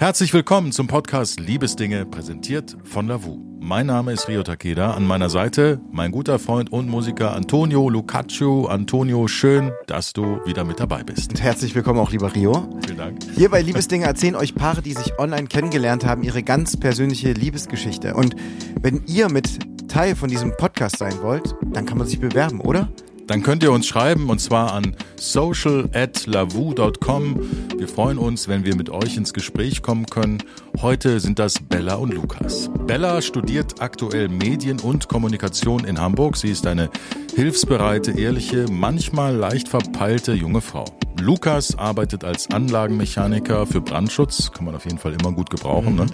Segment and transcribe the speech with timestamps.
[0.00, 3.38] Herzlich willkommen zum Podcast Liebesdinge, präsentiert von Lavu.
[3.60, 4.92] Mein Name ist Rio Takeda.
[4.94, 8.64] An meiner Seite mein guter Freund und Musiker Antonio Lucaccio.
[8.64, 11.32] Antonio, schön, dass du wieder mit dabei bist.
[11.32, 12.66] Und herzlich willkommen auch, lieber Rio.
[12.82, 13.18] Vielen Dank.
[13.34, 18.14] Hier bei Liebesdinge erzählen euch Paare, die sich online kennengelernt haben, ihre ganz persönliche Liebesgeschichte.
[18.14, 18.36] Und
[18.80, 22.88] wenn ihr mit Teil von diesem Podcast sein wollt, dann kann man sich bewerben, oder?
[23.30, 27.40] Dann könnt ihr uns schreiben und zwar an social@lavu.com.
[27.78, 30.42] Wir freuen uns, wenn wir mit euch ins Gespräch kommen können.
[30.78, 32.70] Heute sind das Bella und Lukas.
[32.86, 36.36] Bella studiert aktuell Medien und Kommunikation in Hamburg.
[36.36, 36.88] Sie ist eine
[37.34, 40.86] hilfsbereite, ehrliche, manchmal leicht verpeilte junge Frau.
[41.20, 45.96] Lukas arbeitet als Anlagenmechaniker für Brandschutz, kann man auf jeden Fall immer gut gebrauchen.
[45.96, 46.06] Ne?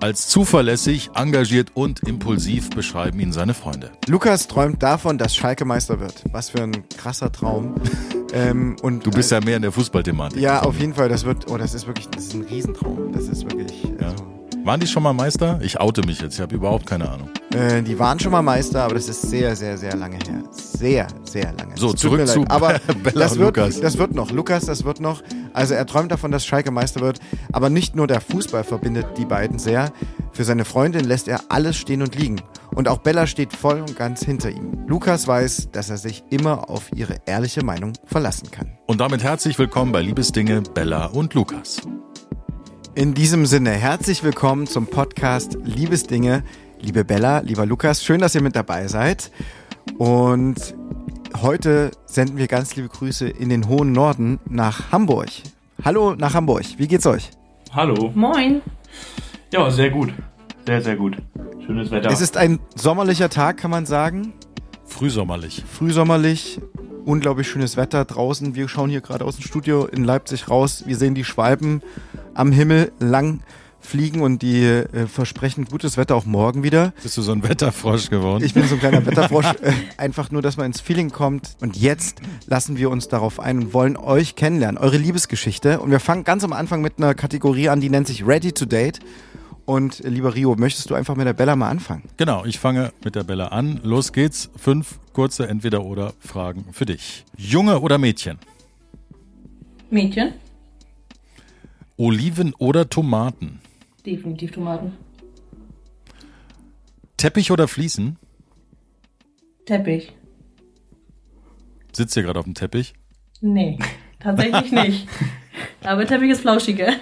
[0.00, 3.90] Als zuverlässig, engagiert und impulsiv beschreiben ihn seine Freunde.
[4.08, 6.24] Lukas träumt davon, dass Schalke Meister wird.
[6.32, 7.74] Was für ein krasser Traum.
[8.34, 10.40] Ähm, und du bist ja mehr in der Fußballthematik.
[10.40, 11.08] Ja, auf jeden Fall.
[11.08, 13.12] Das wird, oh, das ist wirklich, das ist ein Riesentraum.
[13.12, 13.82] Das ist wirklich.
[14.00, 14.08] Ja.
[14.08, 14.24] Also,
[14.64, 15.60] waren die schon mal Meister?
[15.62, 17.28] Ich oute mich jetzt, ich habe überhaupt keine Ahnung.
[17.54, 20.42] Äh, die waren schon mal Meister, aber das ist sehr, sehr, sehr lange her.
[20.52, 21.76] Sehr, sehr lange.
[21.76, 23.80] So, zurück zu aber Bella das wird, Lukas.
[23.80, 24.30] Das wird noch.
[24.30, 25.22] Lukas, das wird noch.
[25.52, 27.20] Also er träumt davon, dass Schalke Meister wird.
[27.52, 29.92] Aber nicht nur der Fußball verbindet die beiden sehr.
[30.32, 32.40] Für seine Freundin lässt er alles stehen und liegen.
[32.74, 34.84] Und auch Bella steht voll und ganz hinter ihm.
[34.88, 38.76] Lukas weiß, dass er sich immer auf ihre ehrliche Meinung verlassen kann.
[38.86, 41.82] Und damit herzlich willkommen bei Liebesdinge, Bella und Lukas.
[42.96, 46.42] In diesem Sinne, herzlich willkommen zum Podcast Liebesdinge.
[46.80, 49.30] Liebe Bella, lieber Lukas, schön, dass ihr mit dabei seid.
[49.96, 50.74] Und
[51.42, 55.28] heute senden wir ganz liebe Grüße in den hohen Norden nach Hamburg.
[55.84, 57.30] Hallo nach Hamburg, wie geht's euch?
[57.72, 58.10] Hallo.
[58.16, 58.62] Moin.
[59.52, 60.12] Ja, sehr gut.
[60.66, 61.16] Sehr, sehr gut.
[61.66, 62.10] Schönes Wetter.
[62.10, 64.32] Es ist ein sommerlicher Tag, kann man sagen.
[64.86, 65.62] Frühsommerlich.
[65.70, 66.60] Frühsommerlich.
[67.04, 68.54] Unglaublich schönes Wetter draußen.
[68.54, 70.84] Wir schauen hier gerade aus dem Studio in Leipzig raus.
[70.86, 71.82] Wir sehen die Schwalben
[72.32, 73.40] am Himmel lang
[73.78, 76.94] fliegen und die äh, versprechen gutes Wetter auch morgen wieder.
[77.02, 78.42] Bist du so ein Wetterfrosch geworden?
[78.42, 79.44] Ich bin so ein kleiner Wetterfrosch.
[79.60, 81.56] Äh, einfach nur, dass man ins Feeling kommt.
[81.60, 85.80] Und jetzt lassen wir uns darauf ein und wollen euch kennenlernen, eure Liebesgeschichte.
[85.80, 88.64] Und wir fangen ganz am Anfang mit einer Kategorie an, die nennt sich Ready to
[88.64, 89.00] Date.
[89.66, 92.02] Und lieber Rio, möchtest du einfach mit der Bella mal anfangen?
[92.18, 93.80] Genau, ich fange mit der Bella an.
[93.82, 94.50] Los geht's.
[94.56, 97.24] Fünf kurze Entweder-Oder-Fragen für dich.
[97.36, 98.38] Junge oder Mädchen?
[99.90, 100.34] Mädchen?
[101.96, 103.60] Oliven oder Tomaten?
[104.04, 104.92] Definitiv Tomaten.
[107.16, 108.18] Teppich oder Fliesen?
[109.64, 110.12] Teppich.
[111.92, 112.92] Sitzt ihr gerade auf dem Teppich?
[113.40, 113.78] Nee,
[114.20, 115.08] tatsächlich nicht.
[115.82, 116.92] Aber Teppich ist flauschiger.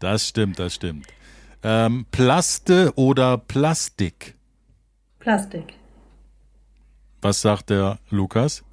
[0.00, 1.06] Das stimmt, das stimmt.
[1.62, 4.34] Ähm, Plaste oder Plastik?
[5.20, 5.74] Plastik.
[7.20, 8.64] Was sagt der Lukas?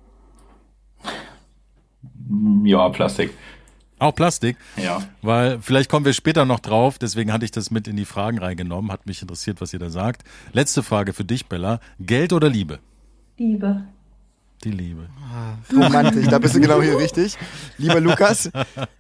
[2.64, 3.32] Ja, Plastik.
[4.00, 4.58] Auch Plastik?
[4.78, 5.04] Ja.
[5.22, 8.40] Weil vielleicht kommen wir später noch drauf, deswegen hatte ich das mit in die Fragen
[8.40, 10.24] reingenommen, hat mich interessiert, was ihr da sagt.
[10.54, 11.80] Letzte Frage für dich, Bella.
[12.00, 12.80] Geld oder Liebe?
[13.38, 13.84] Liebe.
[14.64, 15.10] Die Liebe.
[15.72, 17.38] Romantisch, da bist du genau hier richtig.
[17.78, 18.50] Lieber Lukas,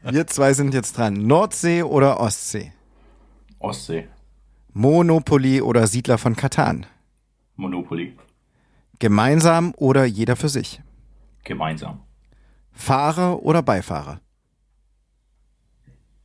[0.03, 1.13] wir zwei sind jetzt dran.
[1.13, 2.71] Nordsee oder Ostsee?
[3.59, 4.07] Ostsee.
[4.73, 6.85] Monopoly oder Siedler von Katan?
[7.55, 8.15] Monopoly.
[8.99, 10.81] Gemeinsam oder jeder für sich?
[11.43, 12.01] Gemeinsam.
[12.71, 14.21] Fahrer oder Beifahrer?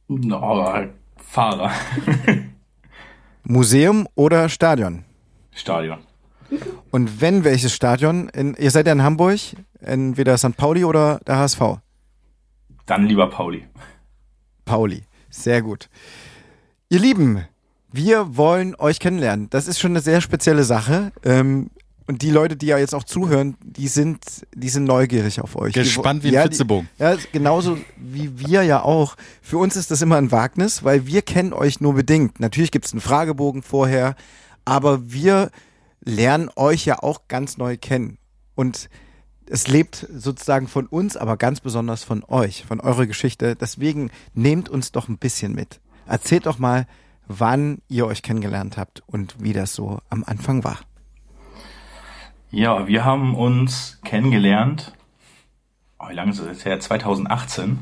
[0.08, 1.72] No, Fahrer.
[3.42, 5.04] Museum oder Stadion?
[5.52, 5.98] Stadion.
[6.90, 8.28] Und wenn welches Stadion?
[8.28, 9.40] In, ihr seid ja in Hamburg,
[9.80, 10.56] entweder St.
[10.56, 11.78] Pauli oder der HSV.
[12.86, 13.66] Dann lieber Pauli.
[14.64, 15.88] Pauli, sehr gut.
[16.88, 17.44] Ihr Lieben,
[17.92, 19.48] wir wollen euch kennenlernen.
[19.50, 21.12] Das ist schon eine sehr spezielle Sache.
[21.24, 21.70] Ähm,
[22.06, 24.18] und die Leute, die ja jetzt auch zuhören, die sind,
[24.54, 25.72] die sind neugierig auf euch.
[25.72, 26.88] Gespannt die, wie ein ja, Flitzebogen.
[26.98, 29.16] Die, ja, genauso wie wir ja auch.
[29.40, 32.40] Für uns ist das immer ein Wagnis, weil wir kennen euch nur bedingt.
[32.40, 34.16] Natürlich gibt es einen Fragebogen vorher,
[34.66, 35.50] aber wir
[36.00, 38.18] lernen euch ja auch ganz neu kennen.
[38.54, 38.90] Und
[39.48, 43.56] es lebt sozusagen von uns, aber ganz besonders von euch, von eurer Geschichte.
[43.56, 45.80] Deswegen nehmt uns doch ein bisschen mit.
[46.06, 46.86] Erzählt doch mal,
[47.26, 50.78] wann ihr euch kennengelernt habt und wie das so am Anfang war.
[52.50, 54.92] Ja, wir haben uns kennengelernt,
[55.98, 56.78] oh, wie lange ist das jetzt her?
[56.78, 57.78] 2018.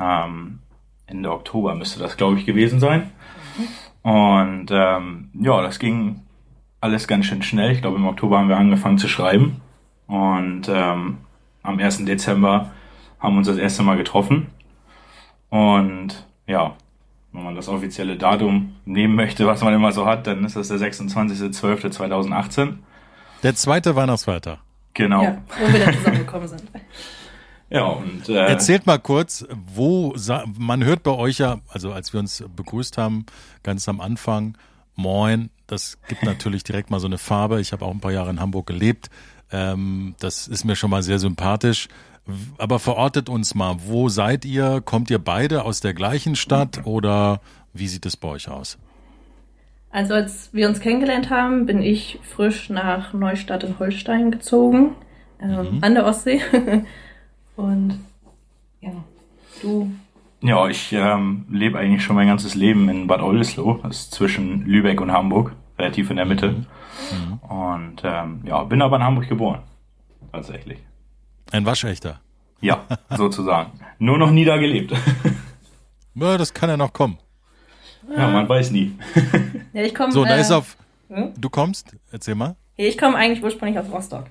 [0.00, 0.60] Ähm,
[1.06, 3.10] Ende Oktober müsste das, glaube ich, gewesen sein.
[4.02, 6.22] Und ähm, ja, das ging
[6.80, 7.72] alles ganz schön schnell.
[7.72, 9.60] Ich glaube, im Oktober haben wir angefangen zu schreiben.
[10.06, 11.18] Und ähm,
[11.62, 12.04] am 1.
[12.04, 12.70] Dezember
[13.18, 14.46] haben wir uns das erste Mal getroffen.
[15.48, 16.76] Und ja,
[17.36, 20.68] wenn man das offizielle Datum nehmen möchte, was man immer so hat, dann ist das
[20.68, 22.78] der 26.12.2018.
[23.42, 24.60] Der zweite Weihnachtsfeiertag.
[24.94, 25.22] Genau.
[25.22, 26.62] Ja, wo wir dann zusammengekommen sind.
[27.68, 30.14] Ja, und äh, Erzählt mal kurz, wo
[30.56, 33.26] man hört bei euch ja, also als wir uns begrüßt haben,
[33.64, 34.56] ganz am Anfang,
[34.94, 37.60] Moin, das gibt natürlich direkt mal so eine Farbe.
[37.60, 39.10] Ich habe auch ein paar Jahre in Hamburg gelebt.
[39.50, 41.88] Ähm, das ist mir schon mal sehr sympathisch.
[42.58, 44.80] Aber verortet uns mal, wo seid ihr?
[44.84, 47.40] Kommt ihr beide aus der gleichen Stadt oder
[47.72, 48.78] wie sieht es bei euch aus?
[49.90, 54.94] Also als wir uns kennengelernt haben, bin ich frisch nach Neustadt in Holstein gezogen,
[55.40, 56.40] ähm, an der Ostsee.
[57.56, 58.00] Und
[58.80, 58.92] ja,
[59.62, 59.90] du.
[60.42, 64.66] ja, ich ähm, lebe eigentlich schon mein ganzes Leben in Bad Oldesloe, das ist zwischen
[64.66, 66.66] Lübeck und Hamburg, relativ in der Mitte.
[67.48, 69.60] Und ähm, ja, bin aber in Hamburg geboren,
[70.32, 70.78] tatsächlich.
[71.52, 72.20] Ein Waschechter.
[72.60, 72.84] Ja,
[73.16, 73.78] sozusagen.
[73.98, 74.92] Nur noch nie da gelebt.
[76.18, 77.18] Ja, das kann ja noch kommen.
[78.16, 78.96] ja, man weiß nie.
[79.74, 80.12] Ja, ich komme.
[80.12, 80.78] So, da äh, ist auf.
[81.10, 81.34] hm?
[81.36, 82.56] Du kommst, erzähl mal.
[82.76, 84.24] Ich komme eigentlich ursprünglich aus Rostock.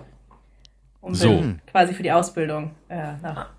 [1.01, 1.29] Und So.
[1.29, 3.49] bin quasi für die Ausbildung äh, nach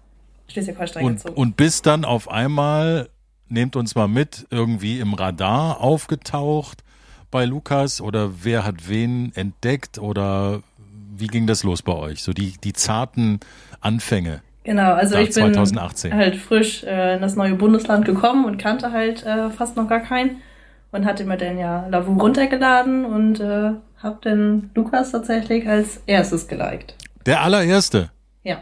[0.49, 1.37] Schleswig-Holstein Und, gezogen.
[1.37, 3.09] und bist dann auf einmal,
[3.49, 6.83] nehmt uns mal mit, irgendwie im Radar aufgetaucht
[7.31, 10.63] bei Lukas oder wer hat wen entdeckt oder
[11.19, 12.23] wie ging das los bei euch?
[12.23, 13.41] So die, die zarten
[13.81, 14.43] Anfänge.
[14.65, 16.13] Genau, also ich bin 2018.
[16.15, 20.01] halt frisch äh, in das neue Bundesland gekommen und kannte halt äh, fast noch gar
[20.01, 20.43] keinen
[20.91, 23.73] und hatte mir dann ja Lavu runtergeladen und äh,
[24.03, 26.97] hab dann Lukas tatsächlich als erstes geliked.
[27.27, 28.11] Der allererste.
[28.43, 28.59] Ja.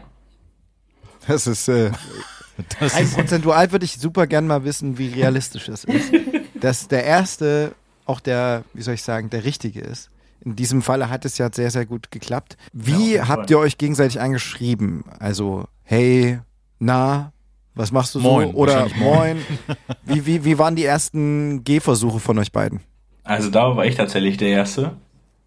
[1.27, 1.91] Das ist äh,
[2.79, 6.11] Das ein ist, prozentual würde ich super gern mal wissen, wie realistisch das ist.
[6.53, 7.73] Dass der erste
[8.05, 10.09] auch der, wie soll ich sagen, der richtige ist.
[10.45, 12.55] In diesem Falle hat es ja sehr, sehr gut geklappt.
[12.71, 15.03] Wie Ja, habt ihr euch gegenseitig angeschrieben?
[15.19, 16.39] Also, hey,
[16.77, 17.33] na,
[17.73, 18.29] was machst du so?
[18.29, 19.37] Moin, Oder wahrscheinlich moin.
[20.05, 22.79] Wie, wie, wie waren die ersten Gehversuche von euch beiden?
[23.23, 24.95] Also da war ich tatsächlich der Erste.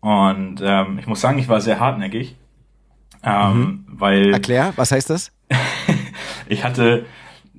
[0.01, 2.37] Und ähm, ich muss sagen, ich war sehr hartnäckig.
[3.23, 5.31] Ähm, Weil Erklär, was heißt das?
[6.49, 7.07] ich hatte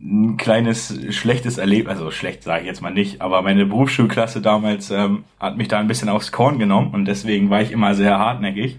[0.02, 4.92] ein kleines schlechtes Erlebnis, also schlecht sage ich jetzt mal nicht, aber meine Berufsschulklasse damals
[4.92, 8.18] ähm, hat mich da ein bisschen aufs Korn genommen und deswegen war ich immer sehr
[8.18, 8.78] hartnäckig,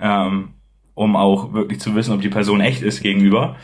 [0.00, 0.50] ähm,
[0.94, 3.56] um auch wirklich zu wissen, ob die Person echt ist gegenüber.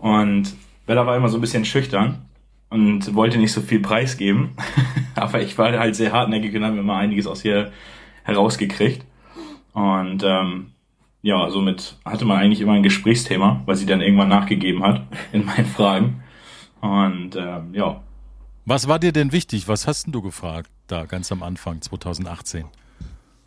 [0.00, 0.54] Und
[0.86, 2.26] Bella war immer so ein bisschen schüchtern
[2.70, 4.50] und wollte nicht so viel preisgeben,
[5.14, 7.70] aber ich war halt sehr hartnäckig und habe immer einiges aus ihr
[8.24, 9.04] herausgekriegt.
[9.74, 10.72] Und ähm,
[11.22, 15.02] ja, somit hatte man eigentlich immer ein Gesprächsthema, weil sie dann irgendwann nachgegeben hat
[15.32, 16.22] in meinen Fragen.
[16.80, 18.00] Und ähm, ja,
[18.66, 19.68] was war dir denn wichtig?
[19.68, 22.66] Was hast denn du gefragt da ganz am Anfang 2018?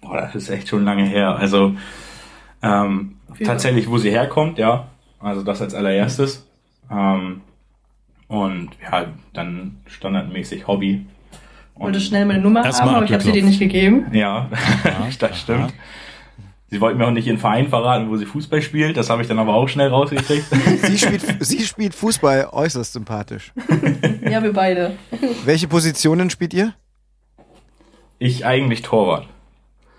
[0.03, 1.35] boah, das ist echt schon lange her.
[1.35, 1.75] Also
[2.61, 4.87] ähm, tatsächlich, wo sie herkommt, ja.
[5.19, 6.47] Also das als allererstes.
[6.91, 7.41] Ähm,
[8.27, 11.05] und ja, dann standardmäßig Hobby.
[11.75, 14.07] Wollte schnell meine Nummer haben, aber ich habe sie dir nicht gegeben.
[14.13, 14.49] Ja,
[15.19, 15.73] das stimmt.
[16.73, 18.97] Sie wollten mir auch nicht ihren Verein verraten, wo sie Fußball spielt.
[18.97, 20.43] Das habe ich dann aber auch schnell rausgekriegt.
[20.81, 23.53] Sie spielt, sie spielt Fußball äußerst sympathisch.
[24.27, 24.97] Ja, wir beide.
[25.45, 26.73] Welche Positionen spielt ihr?
[28.17, 29.27] Ich eigentlich Torwart.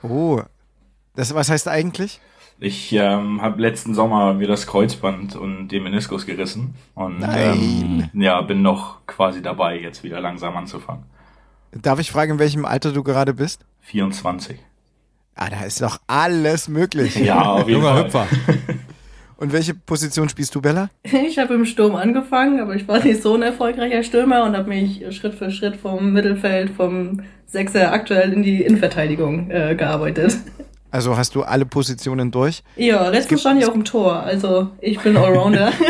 [0.03, 0.43] Oh,
[1.15, 2.21] das, was heißt eigentlich?
[2.59, 8.11] Ich ähm, habe letzten Sommer mir das Kreuzband und den Meniskus gerissen und Nein.
[8.13, 11.05] Ähm, ja, bin noch quasi dabei, jetzt wieder langsam anzufangen.
[11.71, 13.65] Darf ich fragen, in welchem Alter du gerade bist?
[13.83, 14.59] 24.
[15.35, 17.17] Ah, da ist doch alles möglich.
[17.17, 18.27] Ja, auf jeden Junger Fall.
[18.27, 18.27] Hüpfer.
[19.37, 20.91] Und welche Position spielst du, Bella?
[21.03, 24.69] Ich habe im Sturm angefangen, aber ich war nicht so ein erfolgreicher Stürmer und habe
[24.69, 30.37] mich Schritt für Schritt vom Mittelfeld, vom Sechser aktuell in die Innenverteidigung äh, gearbeitet.
[30.91, 32.63] Also hast du alle Positionen durch?
[32.77, 35.73] Ja, letztens stand ich auch im Tor, also ich bin Allrounder.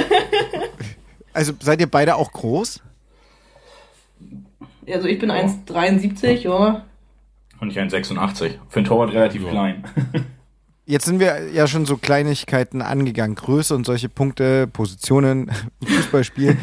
[1.37, 2.81] Also seid ihr beide auch groß?
[4.89, 6.85] also ich bin 1,73, ja.
[7.61, 8.55] Und ich 1,86.
[8.69, 9.51] Für einen Torwart relativ Ja.
[9.51, 9.85] klein.
[10.87, 16.59] Jetzt sind wir ja schon so Kleinigkeiten angegangen, Größe und solche Punkte, Positionen, im Fußballspiel.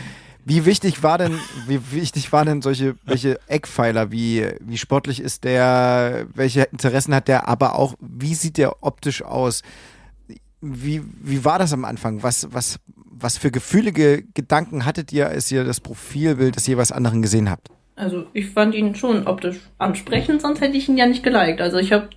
[0.46, 1.36] Wie wichtig war denn,
[1.68, 7.28] wie wichtig waren denn solche, welche Eckpfeiler, wie, wie sportlich ist der, welche Interessen hat
[7.28, 9.62] der, aber auch, wie sieht der optisch aus?
[10.62, 12.22] Wie, wie war das am Anfang?
[12.22, 17.22] Was, was, was für gefühlige Gedanken hattet ihr, als ihr das Profilbild des jeweils anderen
[17.24, 17.70] gesehen habt?
[17.96, 21.62] Also ich fand ihn schon optisch ansprechend, sonst hätte ich ihn ja nicht geliked.
[21.62, 22.10] Also ich habe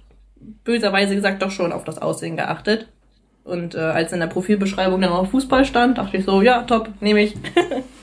[0.65, 2.89] böserweise gesagt doch schon auf das Aussehen geachtet.
[3.45, 6.89] Und äh, als in der Profilbeschreibung dann auch Fußball stand, dachte ich so, ja, top,
[7.01, 7.35] nehme ich.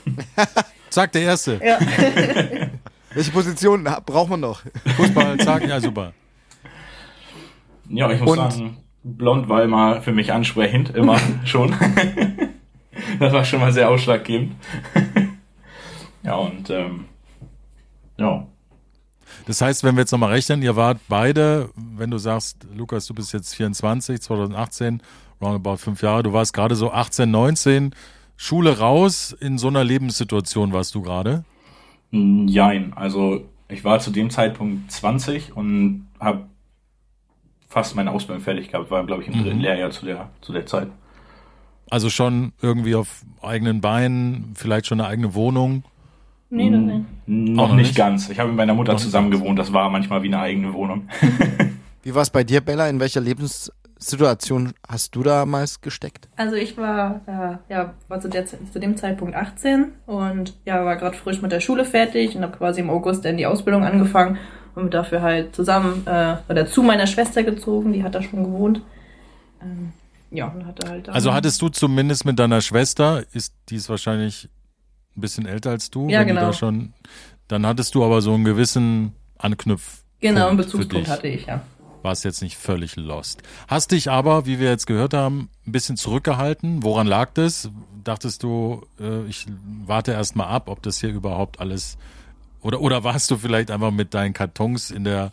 [0.90, 1.60] Zack, der Erste.
[1.64, 1.78] ja.
[3.14, 4.62] Welche Positionen ha- braucht man noch?
[4.96, 6.12] Fußball, zack, ja super.
[7.90, 11.74] Ja, ich muss Und- sagen, blond war immer für mich ansprechend, immer schon.
[13.18, 14.54] das war schon mal sehr ausschlaggebend.
[16.22, 17.06] ja, und ähm,
[18.18, 18.46] ja.
[19.46, 23.14] Das heißt, wenn wir jetzt nochmal rechnen, ihr wart beide, wenn du sagst, Lukas, du
[23.14, 25.02] bist jetzt 24, 2018,
[25.40, 27.94] roundabout fünf Jahre, du warst gerade so 18, 19,
[28.36, 31.44] Schule raus, in so einer Lebenssituation warst du gerade?
[32.10, 36.46] Jein, also ich war zu dem Zeitpunkt 20 und habe
[37.68, 39.62] fast meine Ausbildung fertig gehabt, war glaube ich im dritten Mhm.
[39.62, 40.88] Lehrjahr zu der, zu der Zeit.
[41.88, 45.84] Also schon irgendwie auf eigenen Beinen, vielleicht schon eine eigene Wohnung.
[46.54, 47.04] Nee, nee, nee.
[47.54, 47.96] Noch nicht, nicht?
[47.96, 48.28] ganz.
[48.28, 51.08] Ich habe mit meiner Mutter Noch zusammen gewohnt, das war manchmal wie eine eigene Wohnung.
[52.02, 52.88] Wie war es bei dir, Bella?
[52.88, 56.28] In welcher Lebenssituation hast du damals gesteckt?
[56.36, 60.96] Also ich war, äh, ja, war zu, der, zu dem Zeitpunkt 18 und ja, war
[60.96, 64.36] gerade frisch mit der Schule fertig und habe quasi im August dann die Ausbildung angefangen
[64.74, 68.42] und bin dafür halt zusammen äh, oder zu meiner Schwester gezogen, die hat da schon
[68.42, 68.82] gewohnt.
[69.62, 69.92] Ähm,
[70.30, 74.48] ja, und hatte halt Also hattest du zumindest mit deiner Schwester, ist die ist wahrscheinlich
[75.16, 76.40] ein bisschen älter als du, Ja, genau.
[76.40, 76.92] da schon,
[77.48, 80.02] dann hattest du aber so einen gewissen Anknüpf.
[80.20, 81.62] genau einen Bezugspunkt hatte ich, ja.
[82.02, 83.42] Warst jetzt nicht völlig lost.
[83.68, 86.82] Hast dich aber, wie wir jetzt gehört haben, ein bisschen zurückgehalten.
[86.82, 87.70] Woran lag das?
[88.02, 89.46] Dachtest du, äh, ich
[89.86, 91.96] warte erst mal ab, ob das hier überhaupt alles
[92.60, 95.30] oder oder warst du vielleicht einfach mit deinen Kartons in der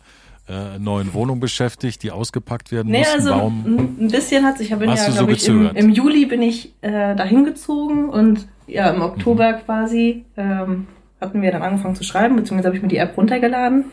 [0.48, 3.14] äh, neuen Wohnung beschäftigt, die ausgepackt werden Nee, mussten?
[3.16, 3.96] also Warum?
[4.00, 6.72] ein bisschen hat sich, ich bin ja, so glaube ich, im, im Juli bin ich
[6.82, 10.86] äh, dahin gezogen und ja, im Oktober quasi ähm,
[11.20, 13.84] hatten wir dann angefangen zu schreiben, beziehungsweise habe ich mir die App runtergeladen.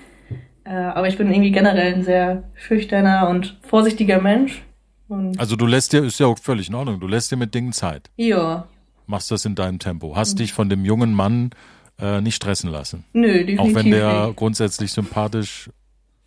[0.63, 4.63] Äh, aber ich bin irgendwie generell ein sehr schüchterner und vorsichtiger Mensch.
[5.07, 7.53] Und Also du lässt dir, ist ja auch völlig in Ordnung, du lässt dir mit
[7.55, 8.09] Dingen Zeit.
[8.17, 8.67] ja,
[9.09, 10.17] Machst das in deinem Tempo.
[10.17, 10.37] Hast Mhm.
[10.39, 11.51] dich von dem jungen Mann
[11.97, 13.05] äh, nicht stressen lassen.
[13.13, 14.35] nö, definitiv Auch wenn der nicht.
[14.35, 15.69] grundsätzlich sympathisch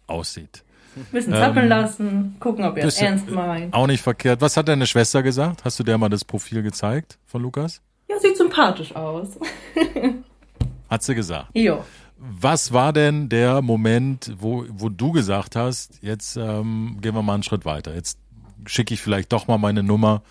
[0.07, 0.64] aussieht.
[0.97, 3.73] Ein bisschen ähm, zappeln lassen, gucken, ob er es ernst meint.
[3.75, 4.40] Auch nicht verkehrt.
[4.40, 5.64] Was hat deine Schwester gesagt?
[5.64, 7.83] Hast du der mal das Profil gezeigt von Lukas?
[8.11, 9.38] Ja, sieht sympathisch aus.
[10.90, 11.49] Hat sie gesagt.
[11.55, 11.85] Jo.
[12.19, 17.35] Was war denn der Moment, wo, wo du gesagt hast, jetzt ähm, gehen wir mal
[17.35, 17.95] einen Schritt weiter.
[17.95, 18.19] Jetzt
[18.67, 20.23] schicke ich vielleicht doch mal meine Nummer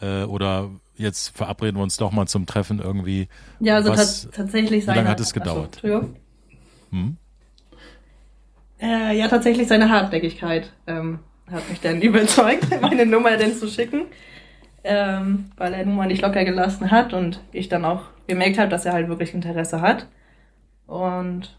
[0.00, 3.28] äh, oder jetzt verabreden wir uns doch mal zum Treffen irgendwie.
[3.60, 4.98] Ja, also Was- tats- tatsächlich wie seine.
[4.98, 5.74] lange hat es gedauert?
[5.82, 6.16] Entschuldigung.
[6.90, 7.16] Hm?
[8.80, 11.18] Äh, ja, tatsächlich seine Hartnäckigkeit ähm,
[11.50, 14.02] hat mich dann überzeugt, meine Nummer denn zu schicken.
[14.88, 18.68] Ähm, weil er nun mal nicht locker gelassen hat und ich dann auch gemerkt habe,
[18.68, 20.06] dass er halt wirklich Interesse hat.
[20.86, 21.56] Und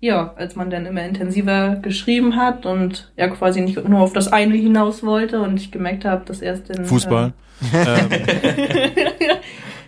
[0.00, 4.32] ja, als man dann immer intensiver geschrieben hat und er quasi nicht nur auf das
[4.32, 6.84] eine hinaus wollte und ich gemerkt habe, dass er es dann.
[6.84, 7.32] Fußball.
[7.72, 8.10] ähm,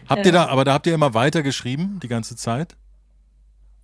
[0.09, 2.77] habt ihr da, aber da habt ihr immer weiter geschrieben, die ganze Zeit?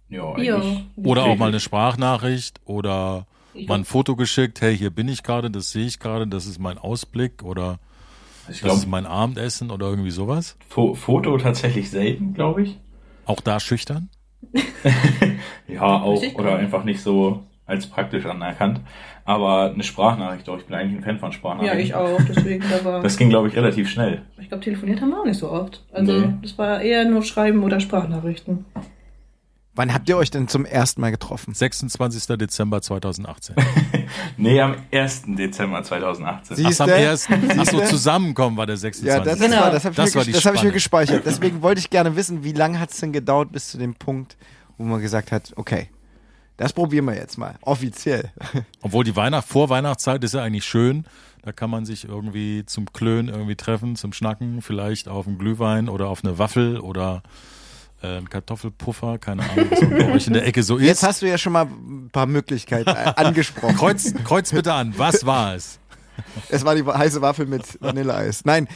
[0.09, 0.85] Ja, Äh, eigentlich.
[0.97, 3.27] Oder auch mal eine Sprachnachricht oder
[3.67, 6.59] mal ein Foto geschickt, hey, hier bin ich gerade, das sehe ich gerade, das ist
[6.59, 7.79] mein Ausblick oder
[8.49, 10.57] Ich das ist glaube, mein Abendessen oder irgendwie sowas.
[10.69, 12.79] Fo Foto tatsächlich selten, glaube ich.
[13.27, 14.09] Auch da schüchtern?
[15.69, 16.23] Ja, auch.
[16.35, 18.81] Oder einfach nicht so als praktisch anerkannt.
[19.25, 20.59] Aber eine Sprachnachricht, doch.
[20.59, 21.81] Ich bin eigentlich ein Fan von Ja, Sprachnachrichten.
[21.87, 24.23] ich auch, deswegen, aber Das ging, glaube ich, relativ schnell.
[24.39, 25.85] ich glaube, telefoniert haben wir auch nicht so oft.
[25.93, 26.35] Also, Nee.
[26.43, 28.65] das war eher nur Schreiben oder Sprachnachrichten.
[29.75, 31.55] Wann habt ihr euch denn zum ersten Mal getroffen?
[31.55, 32.27] 26.
[32.37, 33.57] Dezember 2018.
[34.37, 35.23] Nee, am 1.
[35.29, 36.57] Dezember 2018.
[36.57, 36.95] Sie- Ach, am Siehste?
[36.95, 37.29] 1.
[37.59, 37.85] Ach so, Siehste?
[37.85, 39.07] zusammenkommen war der 26.
[39.07, 39.63] Ja, das, Genau.
[39.63, 41.23] war, das habe ich, Das mir das hab ich mir gespeichert.
[41.25, 44.37] Deswegen wollte ich gerne wissen, wie lange hat es denn gedauert bis zu dem Punkt,
[44.77, 45.89] wo man gesagt hat, okay,
[46.59, 48.31] das probieren wir jetzt mal, offiziell.
[48.83, 51.05] Obwohl die Weihnacht, Vorweihnachtszeit ist ja eigentlich schön.
[51.43, 55.89] Da kann man sich irgendwie zum Klönen irgendwie treffen, zum Schnacken, vielleicht auf einen Glühwein
[55.89, 57.23] oder auf eine Waffel oder
[58.03, 60.87] äh, Kartoffelpuffer, keine Ahnung, was bei euch in der Ecke so ist.
[60.87, 63.77] Jetzt hast du ja schon mal ein paar Möglichkeiten äh, angesprochen.
[63.77, 65.79] Kreuz, kreuz bitte an, was war es?
[66.49, 68.45] Es war die heiße Waffel mit Vanilleeis.
[68.45, 68.69] Nein,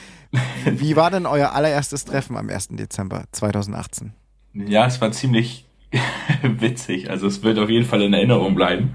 [0.65, 2.69] wie war denn euer allererstes Treffen am 1.
[2.73, 4.13] Dezember 2018?
[4.55, 5.67] Ja, es war ziemlich
[6.43, 7.11] witzig.
[7.11, 8.95] Also es wird auf jeden Fall in Erinnerung bleiben.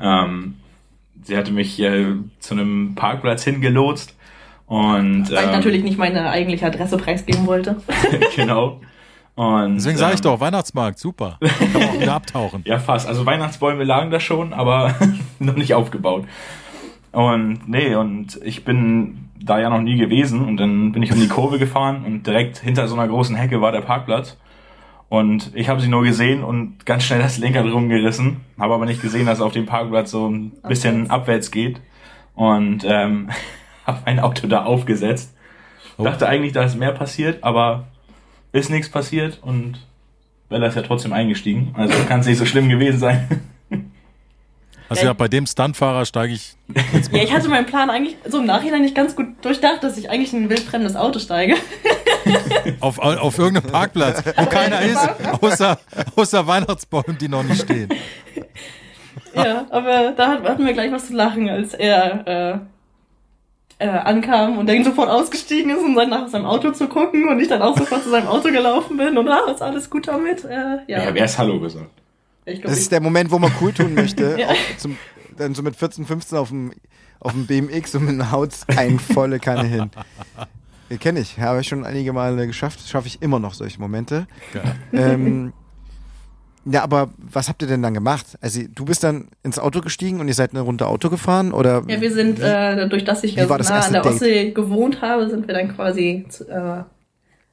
[0.00, 0.56] Ähm,
[1.22, 4.14] sie hatte mich äh, zu einem Parkplatz hingelotst
[4.66, 7.76] und Weil ich ähm, natürlich nicht meine eigentliche Adresse preisgeben wollte.
[8.36, 8.80] genau.
[9.34, 11.38] Und, Deswegen sage ich ähm, doch, Weihnachtsmarkt, super.
[11.58, 12.62] Kann man auch wieder abtauchen.
[12.66, 13.08] Ja, fast.
[13.08, 14.94] Also Weihnachtsbäume lagen da schon, aber
[15.38, 16.26] noch nicht aufgebaut.
[17.12, 21.20] Und nee, und ich bin da ja noch nie gewesen und dann bin ich um
[21.20, 24.38] die Kurve gefahren und direkt hinter so einer großen Hecke war der Parkplatz.
[25.08, 29.02] Und ich habe sie nur gesehen und ganz schnell das Lenkrad rumgerissen, habe aber nicht
[29.02, 31.80] gesehen, dass auf dem Parkplatz so ein bisschen abwärts geht
[32.34, 33.28] und ähm,
[33.86, 35.36] habe mein Auto da aufgesetzt.
[35.98, 36.04] Oh.
[36.04, 37.88] Dachte eigentlich, da ist mehr passiert, aber
[38.52, 39.78] ist nichts passiert und
[40.48, 41.74] Bella ist ja trotzdem eingestiegen.
[41.76, 43.40] Also kann es nicht so schlimm gewesen sein.
[44.88, 46.54] Also ja, bei dem Stuntfahrer steige ich
[47.12, 50.10] Ja, ich hatte meinen Plan eigentlich so im Nachhinein nicht ganz gut durchdacht, dass ich
[50.10, 51.54] eigentlich in ein wildfremdes Auto steige.
[52.80, 54.98] auf, auf irgendeinem Parkplatz, wo keiner ist,
[55.40, 55.78] außer,
[56.14, 57.88] außer Weihnachtsbäumen, die noch nicht stehen.
[59.34, 62.66] ja, aber da hat- hatten wir gleich was zu lachen, als er,
[63.82, 67.28] äh, äh, ankam und der sofort ausgestiegen ist, um dann nach seinem Auto zu gucken
[67.28, 70.08] und ich dann auch sofort zu seinem Auto gelaufen bin und ah, ist alles gut
[70.08, 70.44] damit.
[70.44, 71.00] Äh, ja.
[71.00, 71.90] Ich habe erst Hallo gesagt.
[72.44, 74.36] Ich glaub, Das ich, ist der Moment, wo man cool tun möchte.
[74.38, 74.48] Ja.
[74.48, 74.96] auch zum,
[75.36, 76.72] dann so mit 14, 15 auf dem,
[77.20, 79.90] auf dem BMX und mit einer Haut ein volle Kanne hin.
[80.88, 82.86] Ja, Kenne ich, habe ich schon einige Male geschafft.
[82.88, 84.26] Schaffe ich immer noch solche Momente.
[84.52, 84.74] Geil.
[84.92, 85.52] ähm,
[86.64, 88.38] ja, aber was habt ihr denn dann gemacht?
[88.40, 91.82] Also du bist dann ins Auto gestiegen und ihr seid eine Runde Auto gefahren oder?
[91.88, 94.12] ja, wir sind, äh, dadurch, dass ich ja so das nah an der Date?
[94.12, 96.82] Ostsee gewohnt habe, sind wir dann quasi zu, äh,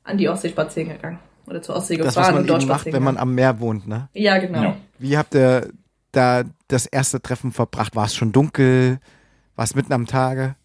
[0.03, 1.19] an die Ostsee spazieren gegangen.
[1.47, 3.33] Oder zur Ostsee das, gefahren was man und dort eben macht, spazieren wenn man am
[3.33, 4.09] Meer wohnt, ne?
[4.13, 4.61] Ja, genau.
[4.61, 4.75] Ja.
[4.99, 5.69] Wie habt ihr
[6.11, 7.95] da das erste Treffen verbracht?
[7.95, 8.99] War es schon dunkel?
[9.55, 10.55] War es mitten am Tage?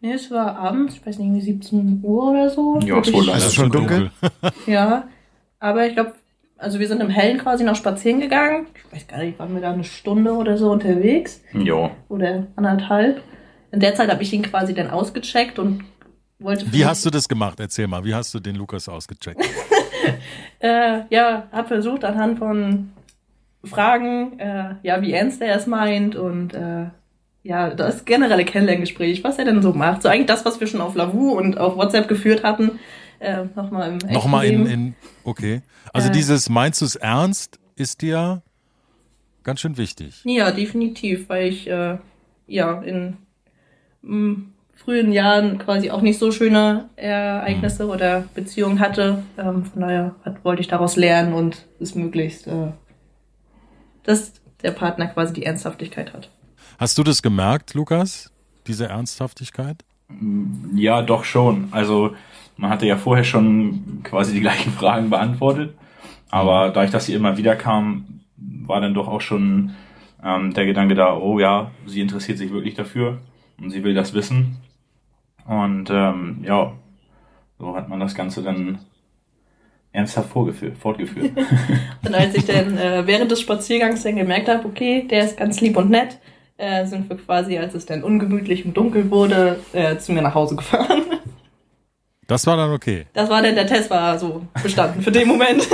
[0.00, 2.78] Nee, es war abends, ich weiß nicht, irgendwie 17 Uhr oder so.
[2.84, 4.10] Ja, es wurde Also schon dunkel?
[4.66, 5.08] Ja,
[5.60, 6.12] aber ich glaube,
[6.64, 8.66] also wir sind im Hellen quasi noch spazieren gegangen.
[8.88, 11.90] Ich weiß gar nicht, waren wir da eine Stunde oder so unterwegs Ja.
[12.08, 13.22] oder anderthalb.
[13.70, 15.84] In der Zeit habe ich ihn quasi dann ausgecheckt und
[16.38, 16.72] wollte.
[16.72, 17.60] Wie hast du das gemacht?
[17.60, 19.40] Erzähl mal, wie hast du den Lukas ausgecheckt?
[20.60, 22.90] Äh, ja, habe versucht anhand von
[23.64, 26.86] Fragen, äh, ja, wie ernst er es meint und äh,
[27.42, 30.02] ja, das generelle Kennenlerngespräch, was er denn so macht.
[30.02, 32.78] So eigentlich das, was wir schon auf Lavu und auf WhatsApp geführt hatten,
[33.20, 34.94] äh, nochmal im Nochmal in, in,
[35.24, 35.62] okay.
[35.92, 36.12] Also Äh.
[36.12, 38.42] dieses meinst du es ernst ist dir
[39.42, 40.20] ganz schön wichtig.
[40.24, 41.98] Ja, definitiv, weil ich äh,
[42.46, 43.16] ja in
[44.02, 49.22] m, frühen Jahren quasi auch nicht so schöne Ereignisse oder Beziehungen hatte.
[49.38, 52.72] Ähm, von daher hat, wollte ich daraus lernen und es möglichst, äh,
[54.02, 56.30] dass der Partner quasi die Ernsthaftigkeit hat.
[56.78, 58.30] Hast du das gemerkt, Lukas?
[58.66, 59.84] Diese Ernsthaftigkeit?
[60.74, 61.68] Ja, doch schon.
[61.70, 62.14] Also
[62.56, 65.74] man hatte ja vorher schon quasi die gleichen Fragen beantwortet.
[66.30, 69.72] Aber dadurch, dass sie immer wieder kam, war dann doch auch schon
[70.24, 73.18] ähm, der Gedanke da, oh ja, sie interessiert sich wirklich dafür
[73.60, 74.56] und sie will das wissen.
[75.46, 76.72] Und ähm, ja,
[77.58, 78.78] so hat man das Ganze dann
[79.92, 81.32] ernsthaft vorgeführt, fortgeführt.
[82.04, 85.60] Und als ich dann äh, während des Spaziergangs dann gemerkt habe, okay, der ist ganz
[85.60, 86.18] lieb und nett,
[86.56, 90.34] äh, sind wir quasi, als es dann ungemütlich und dunkel wurde, äh, zu mir nach
[90.34, 91.02] Hause gefahren.
[92.26, 93.06] Das war dann okay.
[93.12, 95.68] Das war dann, der Test war so bestanden für den Moment.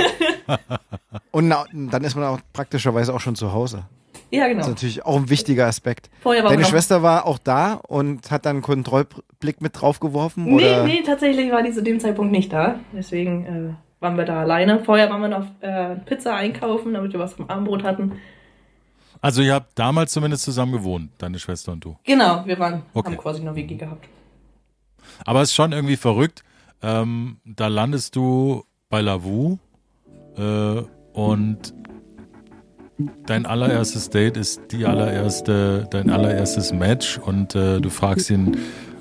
[1.31, 3.83] Und na, dann ist man auch praktischerweise auch schon zu Hause.
[4.31, 4.61] ja, Das genau.
[4.61, 6.09] ist natürlich auch ein wichtiger Aspekt.
[6.21, 10.43] Vorher war Deine Schwester war auch da und hat dann einen Kontrollblick mit draufgeworfen?
[10.45, 10.83] Nee, oder?
[10.83, 12.75] nee, tatsächlich war die zu dem Zeitpunkt nicht da.
[12.93, 14.83] Deswegen äh, waren wir da alleine.
[14.83, 18.13] Vorher waren wir noch äh, Pizza einkaufen, damit wir was vom Abendbrot hatten.
[19.21, 21.95] Also ihr habt damals zumindest zusammen gewohnt, deine Schwester und du.
[22.03, 23.11] Genau, wir waren, Okay.
[23.11, 24.07] haben quasi eine WG gehabt.
[25.25, 26.43] Aber es ist schon irgendwie verrückt.
[26.81, 29.57] Ähm, da landest du bei Lavu
[30.37, 30.81] äh,
[31.13, 31.73] und
[33.25, 38.57] dein allererstes Date ist die allererste, dein allererstes Match und äh, du fragst ihn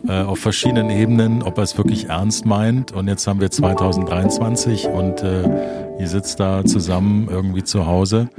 [0.06, 2.92] äh, auf verschiedenen Ebenen, ob er es wirklich ernst meint.
[2.92, 5.42] Und jetzt haben wir 2023 und äh,
[5.98, 8.30] ihr sitzt da zusammen irgendwie zu Hause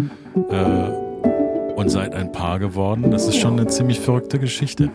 [0.50, 3.12] äh, und seid ein Paar geworden.
[3.12, 4.90] Das ist schon eine ziemlich verrückte Geschichte.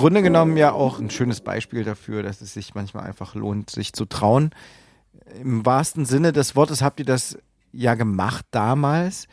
[0.00, 3.92] Grunde genommen ja auch ein schönes Beispiel dafür, dass es sich manchmal einfach lohnt, sich
[3.92, 4.50] zu trauen.
[5.38, 7.36] Im wahrsten Sinne des Wortes habt ihr das
[7.70, 9.28] ja gemacht damals.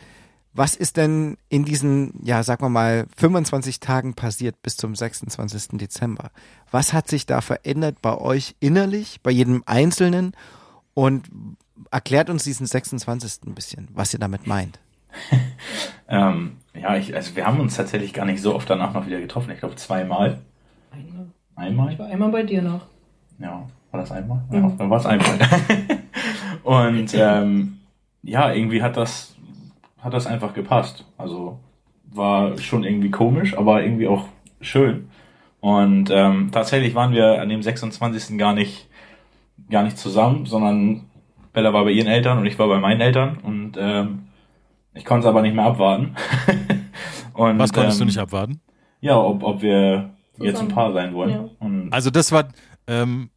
[0.53, 5.77] Was ist denn in diesen, ja, sag mal mal, 25 Tagen passiert bis zum 26.
[5.77, 6.31] Dezember?
[6.69, 10.33] Was hat sich da verändert bei euch innerlich, bei jedem Einzelnen?
[10.93, 11.29] Und
[11.91, 13.43] erklärt uns diesen 26.
[13.45, 14.79] ein bisschen, was ihr damit meint.
[16.09, 19.21] ähm, ja, ich, also wir haben uns tatsächlich gar nicht so oft danach noch wieder
[19.21, 19.51] getroffen.
[19.51, 20.41] Ich glaube zweimal.
[21.57, 21.91] Einmal.
[21.91, 22.81] Ich war einmal bei dir noch.
[23.39, 24.43] Ja, war das einmal?
[24.49, 24.55] Mhm.
[24.55, 25.39] Ja, dann war es einmal.
[26.63, 27.79] und ähm,
[28.21, 29.35] ja, irgendwie hat das,
[29.99, 31.03] hat das einfach gepasst.
[31.17, 31.59] Also
[32.05, 34.25] war schon irgendwie komisch, aber irgendwie auch
[34.61, 35.09] schön.
[35.59, 38.37] Und ähm, tatsächlich waren wir an dem 26.
[38.37, 38.87] gar nicht,
[39.69, 41.05] gar nicht zusammen, sondern
[41.53, 44.27] Bella war bei ihren Eltern und ich war bei meinen Eltern und ähm,
[44.93, 46.15] ich konnte es aber nicht mehr abwarten.
[47.33, 48.61] und, Was konntest du ähm, nicht abwarten?
[49.01, 50.67] Ja, ob, ob wir jetzt ein.
[50.67, 51.29] Paar sein wollen.
[51.29, 51.49] Ja.
[51.59, 52.49] Und Also das war
[52.87, 53.29] ähm,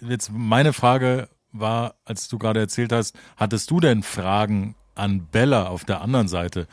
[0.00, 5.68] jetzt meine Frage war, als du gerade erzählt hast, hattest du denn Fragen an Bella
[5.68, 6.66] auf der anderen Seite?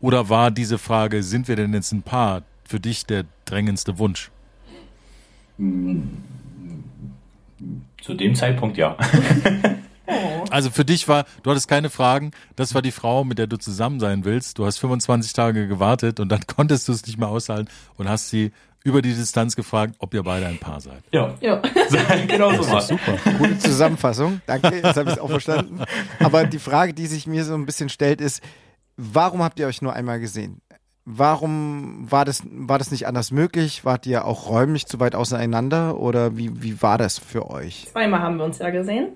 [0.00, 4.30] Oder war diese Frage, sind wir denn jetzt ein Paar, für dich der drängendste Wunsch?
[8.00, 8.96] zu dem Zeitpunkt ja.
[10.50, 13.58] Also für dich war, du hattest keine Fragen, das war die Frau, mit der du
[13.58, 14.58] zusammen sein willst.
[14.58, 18.30] Du hast 25 Tage gewartet und dann konntest du es nicht mehr aushalten und hast
[18.30, 18.52] sie
[18.88, 21.02] über die Distanz gefragt, ob ihr beide ein Paar seid.
[21.12, 21.60] Ja, Ja.
[22.26, 23.16] genau so war Super.
[23.38, 24.40] Gute Zusammenfassung.
[24.46, 25.82] Danke, jetzt habe ich es auch verstanden.
[26.18, 28.42] Aber die Frage, die sich mir so ein bisschen stellt, ist,
[28.96, 30.62] warum habt ihr euch nur einmal gesehen?
[31.04, 33.84] Warum war das, war das nicht anders möglich?
[33.84, 37.86] Wart ihr auch räumlich zu weit auseinander oder wie, wie war das für euch?
[37.92, 39.08] Zweimal haben wir uns ja gesehen.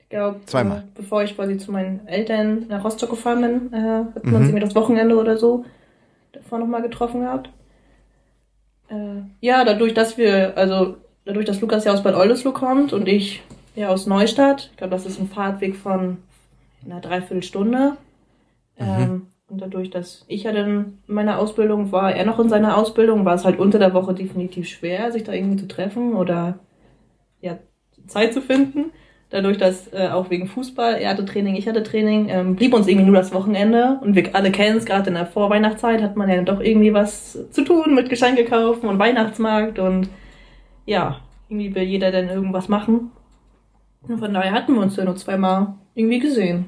[0.00, 0.78] Ich glaube, Zweimal.
[0.78, 4.52] Äh, bevor ich quasi zu meinen Eltern nach Rostock gefahren bin, äh, hat man sie
[4.52, 5.64] mir das Wochenende oder so
[6.32, 7.50] davor nochmal getroffen gehabt.
[8.90, 13.08] Äh, ja, dadurch, dass wir, also dadurch, dass Lukas ja aus Bad Oldesloe kommt und
[13.08, 13.42] ich
[13.76, 16.18] ja aus Neustadt, ich glaube, das ist ein Fahrtweg von
[16.84, 17.96] einer Dreiviertelstunde.
[18.78, 22.76] Ähm, und dadurch, dass ich ja dann in meiner Ausbildung war, er noch in seiner
[22.76, 26.58] Ausbildung, war es halt unter der Woche definitiv schwer, sich da irgendwie zu treffen oder
[27.40, 27.58] ja,
[28.06, 28.92] Zeit zu finden.
[29.30, 32.88] Dadurch, dass äh, auch wegen Fußball, er hatte Training, ich hatte Training, ähm, blieb uns
[32.88, 33.98] irgendwie nur das Wochenende.
[34.02, 37.38] Und wir alle kennen es, gerade in der Vorweihnachtszeit hat man ja doch irgendwie was
[37.52, 40.08] zu tun mit Geschenke kaufen und Weihnachtsmarkt und
[40.84, 43.12] ja, irgendwie will jeder dann irgendwas machen.
[44.02, 46.66] Und von daher hatten wir uns ja nur zweimal irgendwie gesehen.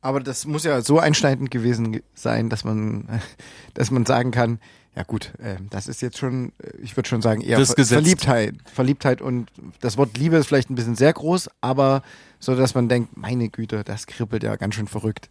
[0.00, 3.08] Aber das muss ja so einschneidend gewesen ge- sein, dass man,
[3.74, 4.60] dass man sagen kann,
[4.96, 7.92] ja gut, äh, das ist jetzt schon, äh, ich würde schon sagen, eher Ver gesetzt.
[7.92, 8.54] Verliebtheit.
[8.64, 12.02] Verliebtheit und das Wort Liebe ist vielleicht ein bisschen sehr groß, aber
[12.40, 15.28] so, dass man denkt, meine Güte, das kribbelt ja ganz schön verrückt.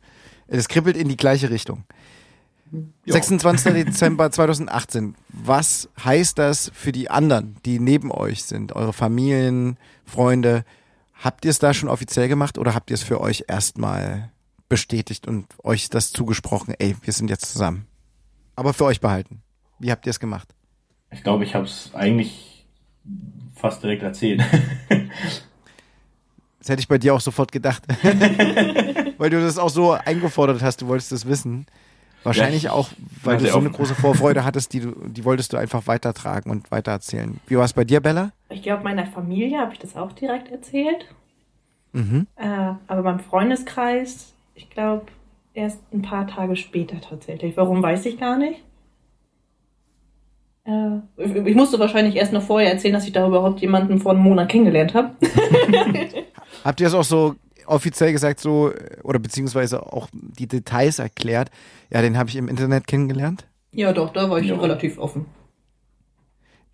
[0.47, 1.83] Es kribbelt in die gleiche Richtung.
[3.07, 3.73] 26.
[3.73, 5.15] Dezember 2018.
[5.29, 10.63] Was heißt das für die anderen, die neben euch sind, eure Familien, Freunde?
[11.13, 14.31] Habt ihr es da schon offiziell gemacht oder habt ihr es für euch erstmal
[14.67, 17.87] bestätigt und euch das zugesprochen, ey, wir sind jetzt zusammen?
[18.55, 19.41] Aber für euch behalten.
[19.79, 20.53] Wie habt ihr es gemacht?
[21.11, 22.65] Ich glaube, ich habe es eigentlich
[23.55, 24.43] fast direkt erzählt.
[26.59, 27.83] Das hätte ich bei dir auch sofort gedacht.
[29.19, 31.67] Weil du das auch so eingefordert hast, du wolltest das wissen.
[32.23, 32.89] Wahrscheinlich Ja, auch,
[33.21, 36.71] weil du so eine große Vorfreude hattest, die, du, die wolltest du einfach weitertragen und
[36.71, 37.39] weitererzählen.
[37.45, 38.31] Wie war es bei dir, Bella?
[38.49, 41.05] Ich glaube, meiner Familie habe ich das auch direkt erzählt.
[41.93, 42.25] Mhm.
[42.35, 42.47] Äh,
[42.87, 45.05] aber beim Freundeskreis, ich glaube,
[45.53, 47.55] erst ein paar Tage später tatsächlich.
[47.57, 48.63] Warum weiß ich gar nicht.
[50.65, 50.97] Äh,
[51.47, 54.49] ich, musste wahrscheinlich erst noch vorher erzählen, dass ich da überhaupt jemanden vor einem Monat
[54.49, 55.11] kennengelernt habe.
[56.63, 57.35] Habt ihr das auch so
[57.67, 58.71] offiziell gesagt, so,
[59.03, 61.49] oder beziehungsweise auch die Details erklärt?
[61.91, 63.45] Ja, den habe ich im Internet kennengelernt.
[63.71, 64.55] ja, doch, da war ich Ja.
[64.55, 65.25] relativ offen.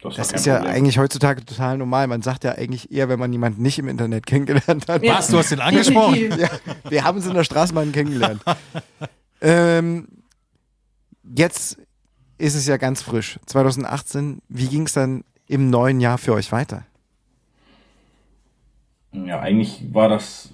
[0.01, 0.73] Das, Das ist ja Problem.
[0.75, 2.07] eigentlich heutzutage total normal.
[2.07, 5.03] Man sagt ja eigentlich eher, wenn man jemanden nicht im Internet kennengelernt hat.
[5.03, 5.17] Ja.
[5.19, 6.15] Was, du hast den angesprochen?
[6.39, 6.49] Ja,
[6.89, 8.41] wir haben uns in der Straßenbahn kennengelernt.
[9.41, 10.07] ähm,
[11.35, 11.77] jetzt
[12.41, 13.39] ist es ja ganz frisch.
[13.45, 14.41] 2018.
[14.49, 16.83] Wie ging es dann im neuen Jahr für euch weiter?
[19.11, 20.49] Ja, eigentlich war das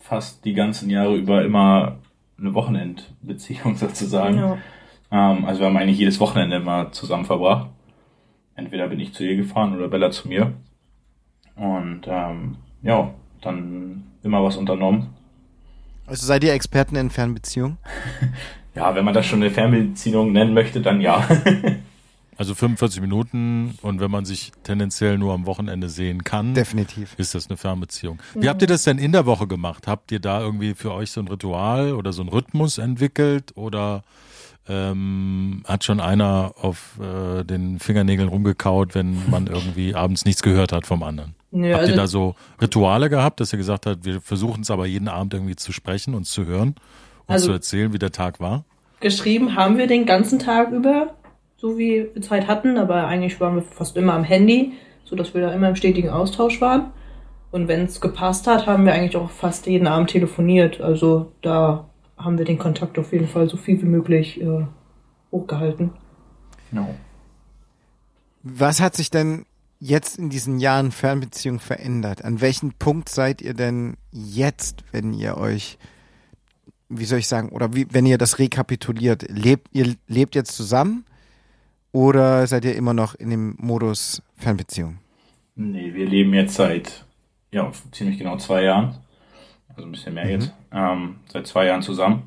[0.00, 1.98] fast die ganzen Jahre über immer
[2.38, 4.36] eine Wochenendbeziehung sozusagen.
[4.36, 4.58] Ja.
[5.10, 7.70] Ähm, also wir haben eigentlich jedes Wochenende immer zusammen verbracht.
[8.54, 10.52] Entweder bin ich zu ihr gefahren oder Bella zu mir.
[11.56, 15.14] Und ähm, ja, dann immer was unternommen.
[16.06, 17.78] Also seid ihr Experten in Fernbeziehungen?
[18.74, 21.26] Ja, wenn man das schon eine Fernbeziehung nennen möchte, dann ja.
[22.38, 27.14] Also 45 Minuten und wenn man sich tendenziell nur am Wochenende sehen kann, Definitiv.
[27.18, 28.20] ist das eine Fernbeziehung.
[28.34, 29.86] Wie habt ihr das denn in der Woche gemacht?
[29.86, 34.02] Habt ihr da irgendwie für euch so ein Ritual oder so ein Rhythmus entwickelt oder
[34.66, 40.72] ähm, hat schon einer auf äh, den Fingernägeln rumgekaut, wenn man irgendwie abends nichts gehört
[40.72, 41.34] hat vom anderen?
[41.50, 44.70] Nö, Habt ihr da also, so Rituale gehabt, dass ihr gesagt habt, wir versuchen es
[44.70, 46.76] aber jeden Abend irgendwie zu sprechen und zu hören
[47.26, 48.64] und Also- zu erzählen, wie der Tag war?
[49.00, 51.14] geschrieben haben wir den ganzen Tag über,
[51.56, 55.34] so wie wir Zeit hatten, aber eigentlich waren wir fast immer am Handy, so dass
[55.34, 56.92] wir da immer im stetigen Austausch waren.
[57.50, 60.80] Und wenn es gepasst hat, haben wir eigentlich auch fast jeden Abend telefoniert.
[60.80, 64.66] Also da haben wir den Kontakt auf jeden Fall so viel wie möglich äh,
[65.32, 65.90] hochgehalten.
[66.70, 66.94] no.
[68.44, 69.46] Was hat sich denn
[69.80, 72.24] jetzt in diesen Jahren Fernbeziehung verändert?
[72.24, 75.78] An welchem Punkt seid ihr denn jetzt, wenn ihr euch,
[76.98, 79.26] wie soll ich sagen, oder wie, wenn ihr das rekapituliert?
[79.28, 81.04] Lebt ihr lebt jetzt zusammen
[81.92, 84.98] oder seid ihr immer noch in dem Modus Fernbeziehung?
[85.54, 87.04] Nee, wir leben jetzt seit
[87.50, 88.96] ja, ziemlich genau zwei Jahren.
[89.68, 90.52] Also ein bisschen mehr jetzt.
[90.72, 92.24] Ähm, seit zwei Jahren zusammen.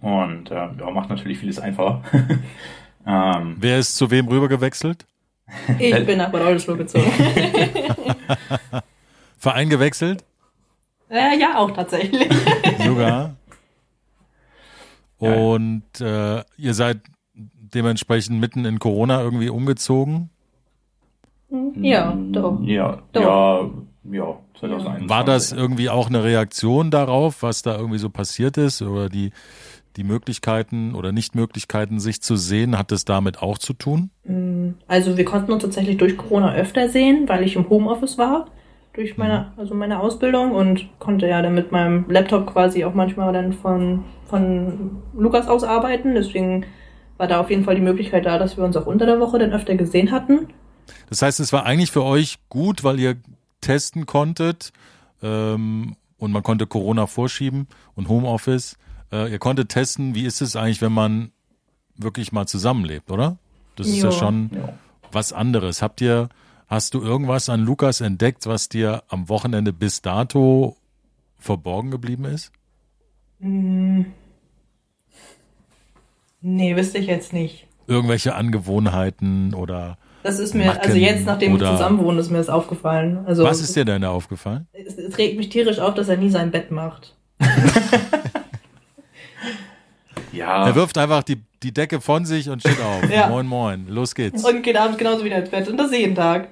[0.00, 2.02] Und äh, ja, macht natürlich vieles einfacher.
[3.06, 5.06] ähm, Wer ist zu wem rüber gewechselt?
[5.78, 7.10] Ich bin nach Bad Oldesloe gezogen.
[9.38, 10.24] Verein gewechselt?
[11.10, 12.28] äh, ja, auch tatsächlich.
[12.84, 13.37] Sogar.
[15.18, 17.00] Und äh, ihr seid
[17.34, 20.30] dementsprechend mitten in Corona irgendwie umgezogen.
[21.74, 22.60] ja, doch.
[22.62, 23.20] ja, Doch.
[23.20, 23.70] ja,
[24.10, 25.08] ja, 2021.
[25.08, 28.80] War das irgendwie auch eine Reaktion darauf, was da irgendwie so passiert ist?
[28.82, 29.32] Oder die,
[29.96, 34.10] die Möglichkeiten oder Nichtmöglichkeiten, sich zu sehen, hat es damit auch zu tun?
[34.26, 38.46] Ähm, also wir konnten uns tatsächlich durch Corona öfter sehen, weil ich im Homeoffice war
[38.98, 43.32] durch meine, also meine Ausbildung und konnte ja dann mit meinem Laptop quasi auch manchmal
[43.32, 46.14] dann von, von Lukas aus arbeiten.
[46.14, 46.66] Deswegen
[47.16, 49.38] war da auf jeden Fall die Möglichkeit da, dass wir uns auch unter der Woche
[49.38, 50.48] dann öfter gesehen hatten.
[51.10, 53.16] Das heißt, es war eigentlich für euch gut, weil ihr
[53.60, 54.72] testen konntet
[55.22, 58.76] ähm, und man konnte Corona vorschieben und Homeoffice.
[59.12, 61.32] Äh, ihr konntet testen, wie ist es eigentlich, wenn man
[61.96, 63.38] wirklich mal zusammenlebt, oder?
[63.76, 64.10] Das ist ja Jo.
[64.12, 64.68] schon Ja.
[65.10, 65.82] was anderes.
[65.82, 66.28] Habt ihr,
[66.68, 70.76] hast du irgendwas an Lukas entdeckt, was dir am Wochenende bis dato
[71.38, 72.52] verborgen geblieben ist?
[73.40, 74.06] Hm.
[76.40, 77.66] Nee, wüsste ich jetzt nicht.
[77.86, 82.38] Irgendwelche Angewohnheiten oder Das ist mir, Macken also jetzt, nachdem wir oder- zusammen ist mir
[82.38, 83.24] das aufgefallen.
[83.26, 84.66] Also was ist dir denn da aufgefallen?
[84.72, 87.16] es, es regt mich tierisch auf, dass er nie sein Bett macht.
[90.32, 93.10] Ja, Er wirft einfach die, die Decke von sich und steht auf.
[93.10, 93.28] Ja.
[93.28, 94.44] Moin, moin, los geht's.
[94.44, 95.68] Und geht abends genauso wieder ins Bett.
[95.68, 96.48] Und das jeden Tag.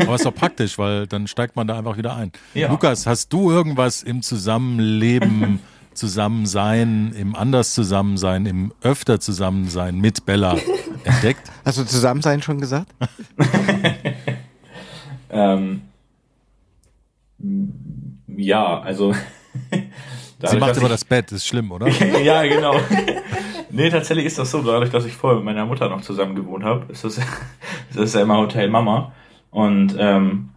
[0.00, 2.32] Aber ist doch praktisch, weil dann steigt man da einfach wieder ein.
[2.54, 2.68] Ja.
[2.70, 5.58] Lukas, hast du irgendwas im Zusammenleben,
[5.98, 10.56] Zusammensein, im Anders-Zusammensein, im öfter Zusammensein mit Bella
[11.04, 11.50] entdeckt?
[11.64, 12.94] Hast du Zusammensein schon gesagt?
[15.30, 15.82] ähm,
[18.36, 19.12] ja, also.
[19.70, 19.80] Sie
[20.40, 21.88] dadurch, macht dass immer ich- das Bett, ist schlimm, oder?
[22.22, 22.76] ja, genau.
[23.70, 26.62] Nee, tatsächlich ist das so, dadurch, dass ich vorher mit meiner Mutter noch zusammen gewohnt
[26.62, 27.16] habe, ist das,
[27.92, 29.12] das ist ja immer Hotel Mama.
[29.50, 30.50] Und ähm,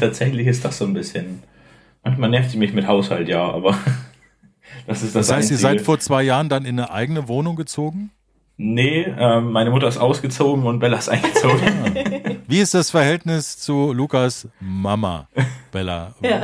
[0.00, 1.44] tatsächlich ist das so ein bisschen.
[2.02, 3.78] Manchmal nervt sie mich mit Haushalt, ja, aber
[4.86, 7.56] das ist das, Das heißt, ihr seid vor zwei Jahren dann in eine eigene Wohnung
[7.56, 8.10] gezogen?
[8.56, 11.60] Nee, ähm, meine Mutter ist ausgezogen und Bella ist eingezogen.
[12.46, 15.28] Wie ist das Verhältnis zu Lukas Mama,
[15.72, 16.14] Bella?
[16.22, 16.42] Ja.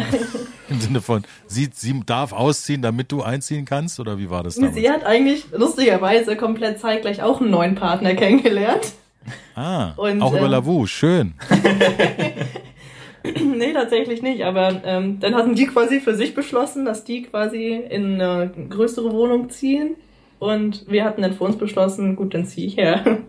[0.68, 4.00] Im Sinne von, sie, sie darf ausziehen, damit du einziehen kannst?
[4.00, 4.74] Oder wie war das damals?
[4.74, 8.92] Sie hat eigentlich lustigerweise komplett zeitgleich auch einen neuen Partner kennengelernt.
[9.54, 11.34] Ah, Und, auch über ähm, Lavu, schön.
[13.44, 14.44] nee, tatsächlich nicht.
[14.44, 19.12] Aber ähm, dann hatten die quasi für sich beschlossen, dass die quasi in eine größere
[19.12, 19.96] Wohnung ziehen.
[20.38, 23.18] Und wir hatten dann für uns beschlossen, gut, dann ziehe ich her.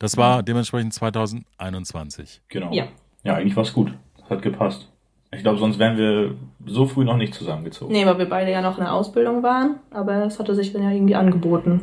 [0.00, 2.42] Das war dementsprechend 2021.
[2.48, 2.72] genau.
[2.72, 2.88] Ja.
[3.22, 3.94] Ja, eigentlich war's gut.
[4.18, 4.88] Das hat gepasst.
[5.32, 6.34] Ich glaube, sonst wären wir
[6.66, 7.92] so früh noch nicht zusammengezogen.
[7.92, 9.76] Nee, weil wir beide ja noch in der Ausbildung waren.
[9.90, 11.82] Aber es hatte sich dann ja irgendwie angeboten.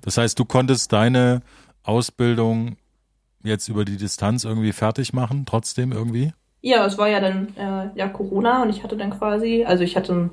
[0.00, 1.42] Das heißt, du konntest deine
[1.82, 2.76] Ausbildung
[3.46, 6.32] jetzt über die Distanz irgendwie fertig machen, trotzdem irgendwie?
[6.60, 9.96] Ja, es war ja dann äh, ja Corona und ich hatte dann quasi, also ich
[9.96, 10.30] hatte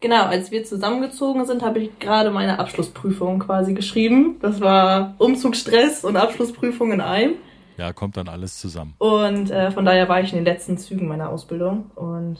[0.00, 4.36] genau, als wir zusammengezogen sind, habe ich gerade meine Abschlussprüfung quasi geschrieben.
[4.40, 7.34] Das war Umzugsstress und Abschlussprüfung in einem.
[7.76, 8.94] Ja, kommt dann alles zusammen.
[8.98, 12.38] Und äh, von daher war ich in den letzten Zügen meiner Ausbildung und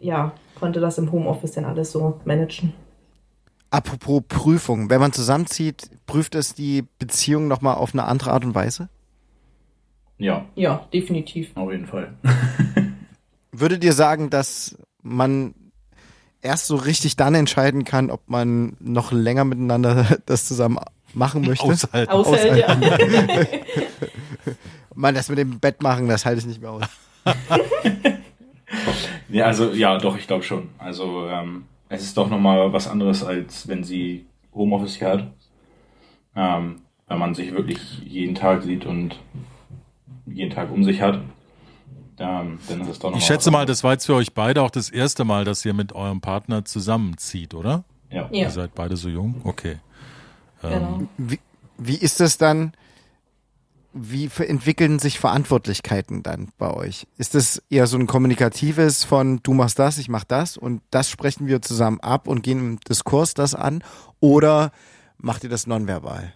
[0.00, 2.72] ja, konnte das im Homeoffice dann alles so managen.
[3.70, 8.54] Apropos Prüfung, wenn man zusammenzieht, prüft es die Beziehung nochmal auf eine andere Art und
[8.54, 8.88] Weise?
[10.18, 11.56] Ja, Ja, definitiv.
[11.56, 12.12] auf jeden Fall.
[13.52, 15.54] Würdet ihr sagen, dass man
[16.42, 20.78] erst so richtig dann entscheiden kann, ob man noch länger miteinander das zusammen
[21.14, 21.64] machen möchte?
[21.64, 22.12] Aushalten.
[22.12, 22.76] Aushält, ja.
[24.94, 26.82] Man, das mit dem Bett machen, das halte ich nicht mehr aus.
[29.28, 30.68] Ja, also ja, doch, ich glaube schon.
[30.78, 34.24] Also ähm, es ist doch nochmal was anderes, als wenn sie
[34.54, 35.26] Homeoffice hier hat.
[36.34, 39.18] Ähm, wenn man sich wirklich jeden Tag sieht und
[40.26, 41.20] jeden Tag um sich hat.
[42.18, 44.62] Ähm, dann ist es doch noch Ich schätze mal, das war jetzt für euch beide
[44.62, 47.84] auch das erste Mal, dass ihr mit eurem Partner zusammenzieht, oder?
[48.10, 48.28] Ja.
[48.30, 48.44] Ja.
[48.44, 49.40] Ihr seid beide so jung?
[49.44, 49.78] Okay.
[50.62, 51.08] Ähm, Genau.
[51.16, 51.40] Wie,
[51.78, 52.72] wie ist es dann?
[53.92, 57.06] Wie entwickeln sich Verantwortlichkeiten dann bei euch?
[57.18, 61.10] Ist es eher so ein kommunikatives von du machst das, ich mach das und das
[61.10, 63.82] sprechen wir zusammen ab und gehen im Diskurs das an?
[64.20, 64.70] Oder
[65.18, 66.32] macht ihr das nonverbal?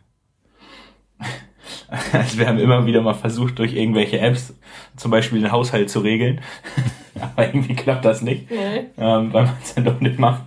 [2.10, 4.52] Also wir haben immer wieder mal versucht, durch irgendwelche Apps
[4.96, 6.40] zum Beispiel den Haushalt zu regeln.
[7.20, 8.86] Aber irgendwie klappt das nicht, Nee.
[8.98, 10.42] ähm, weil man es dann doch nicht macht.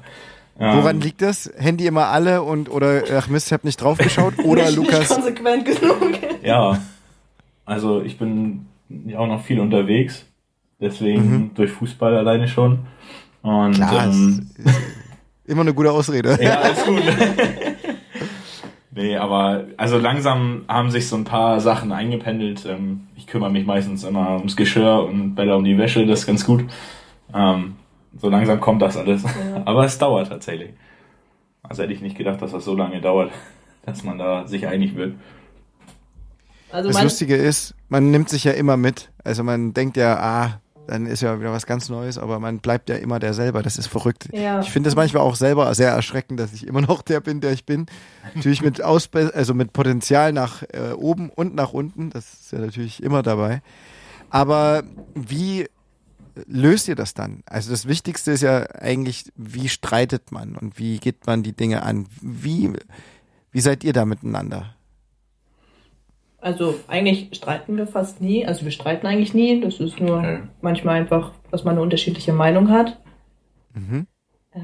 [0.59, 1.49] Ähm, Woran liegt das?
[1.57, 4.37] Handy immer alle und oder ach Mist, ich hab nicht drauf geschaut?
[4.39, 5.07] Oder nicht, Nicht Lukas?
[5.07, 6.19] konsequent genug.
[6.43, 6.79] Ja,
[7.67, 8.65] also ich bin
[9.05, 10.25] ja auch noch viel unterwegs,
[10.79, 12.79] deswegen durch Fußball alleine schon.
[13.41, 14.79] Und Klar, ähm, ist
[15.45, 16.39] immer eine gute Ausrede.
[16.41, 17.03] ja, alles gut.
[18.91, 22.65] nee, aber also langsam haben sich so ein paar Sachen eingependelt.
[22.65, 26.25] Ähm, ich kümmere mich meistens immer ums Geschirr und Bella um die Wäsche, das ist
[26.25, 26.63] ganz gut.
[27.33, 27.75] Ähm,
[28.17, 29.23] so langsam kommt das alles.
[29.65, 30.71] Aber es dauert tatsächlich.
[31.63, 33.31] Also hätte ich nicht gedacht, dass das so lange dauert,
[33.85, 35.15] dass man da sich einig wird.
[36.71, 39.11] Also Das Lustige ist, man nimmt sich ja immer mit.
[39.23, 42.89] Also man denkt ja, ah, dann ist ja wieder was ganz Neues, aber man bleibt
[42.89, 43.61] ja immer der selber.
[43.61, 44.29] Das ist verrückt.
[44.31, 44.61] Ja.
[44.61, 47.51] Ich finde das manchmal auch selber sehr erschreckend, dass ich immer noch der bin, der
[47.51, 47.85] ich bin.
[48.35, 52.09] Natürlich mit Ausbe also mit Potenzial nach äh, oben und nach unten.
[52.09, 53.61] Das ist ja natürlich immer dabei.
[54.29, 55.67] Aber wie
[56.45, 57.43] löst ihr das dann?
[57.45, 61.83] Also das Wichtigste ist ja eigentlich, wie streitet man und wie geht man die Dinge
[61.83, 62.07] an?
[62.21, 62.71] Wie,
[63.51, 64.76] wie seid ihr da miteinander?
[66.47, 68.45] Also eigentlich streiten wir fast nie.
[68.45, 69.59] Also wir streiten eigentlich nie.
[69.59, 70.39] Das ist nur Okay.
[70.61, 72.97] manchmal einfach, dass man eine unterschiedliche Meinung hat.
[73.73, 74.07] Mhm.
[74.51, 74.59] Äh,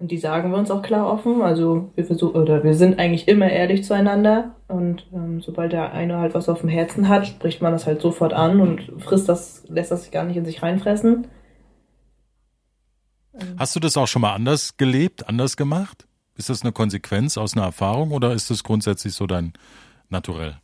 [0.00, 1.40] und die sagen wir uns auch klar offen.
[1.40, 4.54] Also wir versuchen oder wir sind eigentlich immer ehrlich zueinander.
[4.68, 8.02] Und ähm, sobald der eine halt was auf dem Herzen hat, spricht man das halt
[8.02, 11.26] sofort an und frisst das, lässt das gar nicht in sich reinfressen.
[13.56, 16.06] Hast du das auch schon mal anders gelebt, anders gemacht?
[16.36, 19.54] Ist das eine Konsequenz aus einer Erfahrung oder ist das grundsätzlich so dein
[20.10, 20.58] Naturell?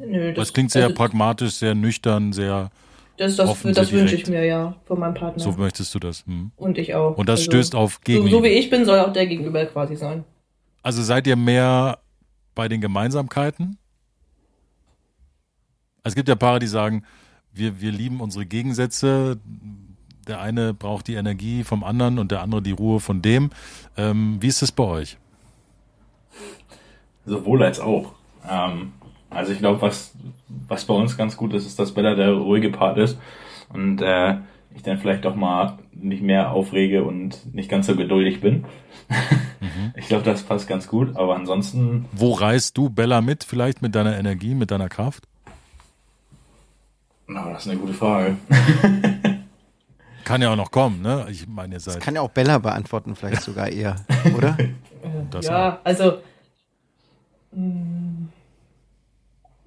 [0.00, 2.70] Nö, Das, klingt sehr also, pragmatisch, sehr nüchtern, sehr,
[3.16, 5.42] Das, das, offen, das wünsche ich mir ja von meinem Partner.
[5.42, 6.24] so möchtest du das.
[6.26, 6.50] Hm.
[6.56, 7.16] und ich auch.
[7.16, 8.36] Und das Also, stößt auf so, Gegenliebe.
[8.36, 10.24] so wie ich bin, soll auch der Gegenüber quasi sein.
[10.82, 11.98] Also seid ihr mehr
[12.54, 13.78] bei den Gemeinsamkeiten?
[16.02, 17.04] Es gibt ja Paare, die sagen,
[17.52, 19.38] wir, wir lieben unsere Gegensätze.
[20.28, 23.50] Der eine braucht die Energie vom anderen und der andere die Ruhe von dem.
[23.96, 25.16] Ähm, wie ist es bei euch?
[27.26, 28.12] Sowohl als auch.
[28.48, 28.92] Ähm,
[29.34, 30.14] also ich glaube, was,
[30.68, 33.18] was bei uns ganz gut ist, ist, dass Bella der ruhige Part ist
[33.72, 34.36] und äh,
[34.74, 38.64] ich dann vielleicht doch mal nicht mehr aufrege und nicht ganz so geduldig bin.
[39.96, 43.44] Ich glaube, das passt ganz gut, aber ansonsten, Wo reist du Bella mit?
[43.44, 45.24] Vielleicht mit deiner Energie, mit deiner Kraft?
[47.26, 48.36] na, das ist eine gute Frage.
[50.24, 51.26] Kann ja auch noch kommen, ne?
[51.30, 53.96] Ich meine, ihr Das seid kann ja auch Bella beantworten, vielleicht sogar eher,
[54.36, 54.56] oder?
[55.30, 56.18] das ja, also
[57.52, 58.03] mh,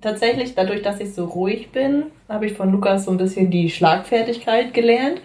[0.08, 3.70] tatsächlich, dadurch, dass ich so ruhig bin, habe ich von Lukas so ein bisschen die
[3.70, 5.22] Schlagfertigkeit gelernt.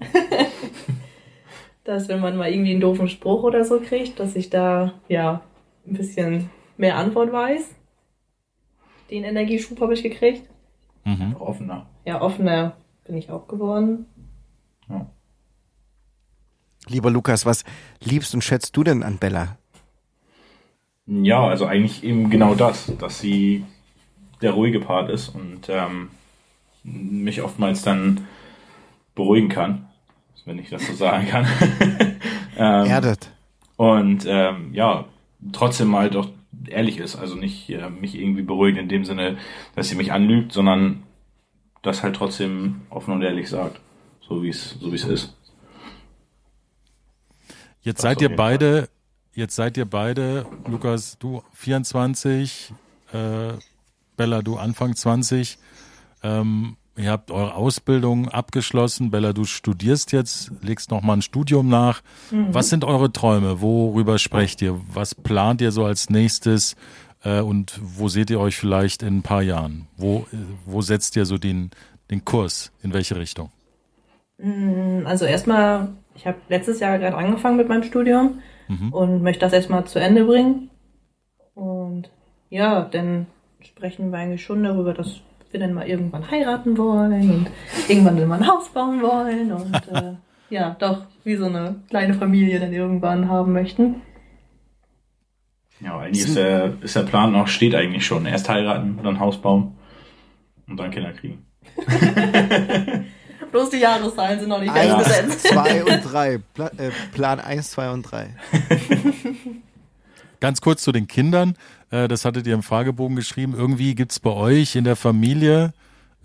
[1.84, 5.42] dass wenn man mal irgendwie einen doofen Spruch oder so kriegt, dass ich da ja
[5.86, 7.74] ein bisschen mehr Antwort weiß.
[9.10, 10.48] Den Energieschub habe ich gekriegt.
[11.04, 11.36] Mhm.
[11.38, 11.86] Offener.
[12.04, 14.06] Ja, offener bin ich auch geworden.
[16.86, 17.64] Lieber Lukas, was
[18.02, 19.58] liebst und schätzt du denn an Bella?
[21.06, 23.64] Ja, also eigentlich eben genau das, dass sie
[24.44, 26.10] der ruhige Part ist und ähm,
[26.82, 28.26] mich oftmals dann
[29.14, 29.86] beruhigen kann,
[30.44, 31.46] wenn ich das so sagen kann.
[32.58, 33.30] ähm, Erdet.
[33.76, 35.06] Und ähm, ja,
[35.52, 36.28] trotzdem halt auch
[36.66, 39.38] ehrlich ist, also nicht äh, mich irgendwie beruhigt in dem Sinne,
[39.74, 41.02] dass sie mich anlügt, sondern
[41.80, 43.80] das halt trotzdem offen und ehrlich sagt,
[44.20, 45.36] so wie es so wie es ist.
[47.80, 48.90] Jetzt Das seid ihr beide,
[49.32, 52.72] jetzt seid ihr beide, Lukas, du 24,
[53.12, 53.54] äh,
[54.16, 55.58] Bella, du Anfang 20.
[56.22, 59.10] Ähm, ihr habt eure Ausbildung abgeschlossen.
[59.10, 62.02] Bella, du studierst jetzt, legst noch mal ein Studium nach.
[62.30, 63.60] Was sind eure Träume?
[63.60, 64.80] Worüber sprecht ihr?
[64.92, 66.76] Was plant ihr so als nächstes?
[67.22, 69.86] Äh, und wo seht ihr euch vielleicht in ein paar Jahren?
[69.96, 71.70] Wo, äh, wo setzt ihr so den,
[72.10, 72.72] den Kurs?
[72.82, 73.50] In welche Richtung?
[75.04, 78.40] Also erstmal, ich habe letztes Jahr gerade angefangen mit meinem Studium
[78.90, 80.70] und möchte das erstmal zu Ende bringen.
[81.54, 82.10] Und
[82.50, 83.26] ja, dann
[83.66, 87.46] sprechen wir eigentlich schon darüber, dass wir dann mal irgendwann heiraten wollen und
[87.88, 90.14] irgendwann dann mal ein Haus bauen wollen und äh,
[90.50, 94.02] ja, doch wie so eine kleine Familie dann irgendwann haben möchten.
[95.80, 98.26] Ja, eigentlich ist der, ist der Plan noch, steht eigentlich schon.
[98.26, 99.76] Erst heiraten, dann Haus bauen
[100.68, 101.44] und dann Kinder kriegen.
[103.50, 105.46] Bloß die Jahreszahlen sind noch nicht Eins, festgesetzt.
[105.48, 106.38] zwei und drei.
[106.54, 108.30] Pla äh, Plan eins, zwei und drei.
[110.40, 111.54] Ganz kurz zu den Kindern.
[111.94, 113.54] Äh, das hattet ihr im Fragebogen geschrieben.
[113.56, 115.72] Irgendwie gibt's bei euch in der Familie,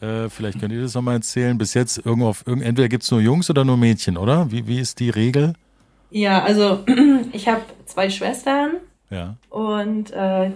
[0.01, 3.19] äh, vielleicht könnt ihr das nochmal erzählen, bis jetzt irgendwo auf, irgend, entweder gibt's nur
[3.19, 4.49] Jungs oder nur Mädchen, oder?
[4.51, 5.53] Wie, wie ist die Regel?
[6.09, 6.83] Ja, also
[7.33, 8.77] ich habe zwei Schwestern
[9.09, 9.35] Ja.
[9.49, 10.51] Und äh,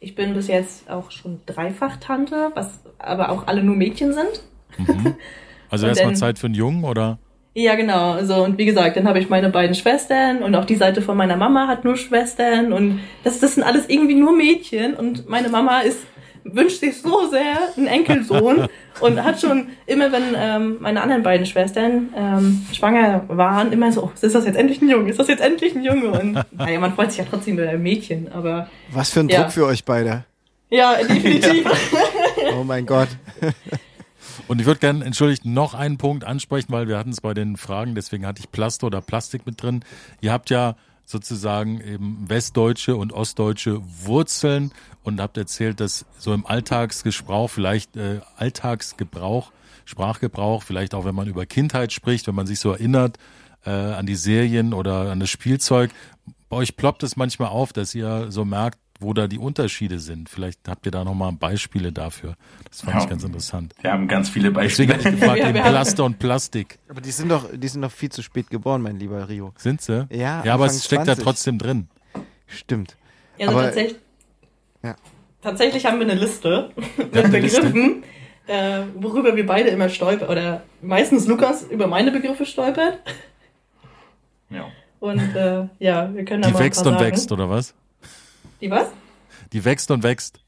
[0.00, 4.42] ich bin bis jetzt auch schon Dreifach-Tante, was aber auch alle nur Mädchen sind.
[5.68, 7.18] Also Und erstmal Zeit für einen Jungen, oder?
[7.52, 8.12] Ja, genau.
[8.12, 11.16] Also, und wie gesagt, dann habe ich meine beiden Schwestern und auch die Seite von
[11.16, 15.48] meiner Mama hat nur Schwestern und das, das sind alles irgendwie nur Mädchen und meine
[15.48, 15.98] Mama ist
[16.44, 18.66] wünscht sich so sehr einen Enkelsohn
[19.00, 24.04] und hat schon immer, wenn ähm, meine anderen beiden Schwestern ähm, schwanger waren, immer so,
[24.04, 25.10] oh, ist das jetzt endlich ein Junge?
[25.10, 26.10] Ist das jetzt endlich ein Junge?
[26.12, 29.42] Und naja, man freut sich ja trotzdem über ein Mädchen, aber Was für ein Ja.
[29.42, 30.24] Druck für euch beide.
[30.70, 31.66] ja, definitiv.
[32.58, 33.08] Oh mein Gott.
[34.50, 37.56] Und ich würde gerne, entschuldigt, noch einen Punkt ansprechen, weil wir hatten es bei den
[37.56, 39.84] Fragen, deswegen hatte ich Plasto oder Plastik mit drin.
[40.22, 40.74] Ihr habt ja
[41.04, 44.72] sozusagen eben westdeutsche und ostdeutsche Wurzeln
[45.04, 49.52] und habt erzählt, dass so im Alltagsgebrauch, vielleicht äh, Alltagsgebrauch
[49.84, 53.18] Sprachgebrauch, vielleicht auch wenn man über Kindheit spricht, wenn man sich so erinnert
[53.64, 55.92] äh, an die Serien oder an das Spielzeug.
[56.48, 60.28] Bei euch ploppt es manchmal auf, dass ihr so merkt, wo da die Unterschiede sind.
[60.28, 62.36] Vielleicht habt ihr da nochmal Beispiele dafür.
[62.68, 63.02] Das fand Ja.
[63.02, 63.74] ich ganz interessant.
[63.80, 64.94] Wir haben ganz viele Deswegen Beispiele.
[64.94, 66.78] habe ich gefragt, Ja, Plaster und Plastik.
[66.88, 69.52] Aber die sind doch, die sind doch viel zu spät geboren, mein lieber Rio.
[69.56, 70.06] Sind sie?
[70.10, 71.16] Ja, Ja, aber es steckt 20.
[71.16, 71.88] da trotzdem drin.
[72.46, 72.96] Stimmt.
[73.38, 73.98] Ja, also Aber- tatsächlich,
[74.82, 74.96] Ja.
[75.40, 77.60] tatsächlich haben wir eine Liste mit eine Liste?
[77.62, 78.02] Begriffen,
[78.46, 80.28] äh, worüber wir beide immer stolpern.
[80.28, 82.98] Oder meistens Lukas über meine Begriffe stolpert.
[84.50, 84.66] Ja.
[84.98, 87.04] Und äh, ja, wir können da Die mal wächst und sagen.
[87.04, 87.74] wächst, oder was?
[88.60, 88.88] Die was?
[89.52, 90.40] Die wächst und wächst.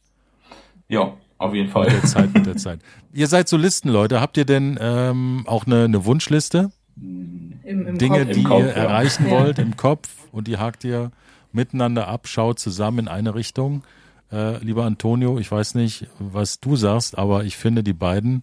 [0.89, 1.87] ja, auf jeden Mit Fall.
[1.87, 2.81] der Zeit, mit der Zeit.
[3.13, 4.21] Ihr seid so Listenleute.
[4.21, 6.71] Habt ihr denn ähm, auch eine, eine Wunschliste?
[6.97, 8.35] Im, im Dinge, Kopf.
[8.35, 8.73] die Kopf, ihr ja.
[8.75, 9.31] erreichen Ja.
[9.33, 11.11] wollt im Kopf und die hakt ihr
[11.53, 13.83] miteinander ab, schaut zusammen in eine Richtung.
[14.31, 18.43] Äh, lieber Antonio, ich weiß nicht, was du sagst, aber ich finde, die beiden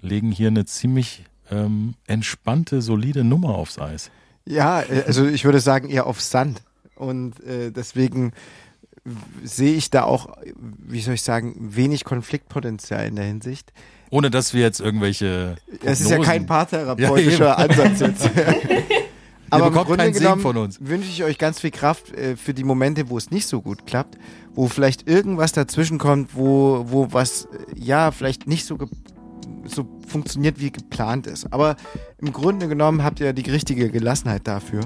[0.00, 4.10] legen hier eine ziemlich ähm, entspannte, solide Nummer aufs Eis.
[4.46, 6.62] Ja, äh, also ich würde sagen eher auf Sand.
[6.94, 8.32] Und äh, deswegen
[9.44, 13.72] sehe ich da auch, wie soll ich sagen, wenig Konfliktpotenzial in der Hinsicht.
[14.10, 15.56] Ohne dass wir jetzt irgendwelche.
[15.84, 18.30] Es ist ja kein Prognosen- paartherapeutischer Ja, Ansatz jetzt.
[19.50, 20.78] Aber im bekommt Grunde genommen von uns.
[20.80, 23.86] wünsche ich euch ganz viel Kraft äh, für die Momente, wo es nicht so gut
[23.86, 24.18] klappt,
[24.54, 27.48] wo vielleicht irgendwas dazwischen kommt, wo, wo was, äh,
[27.78, 28.76] ja, vielleicht nicht so,
[29.64, 31.50] so funktioniert, wie geplant ist.
[31.52, 31.76] Aber
[32.20, 34.80] im Grunde genommen habt ihr die richtige Gelassenheit dafür.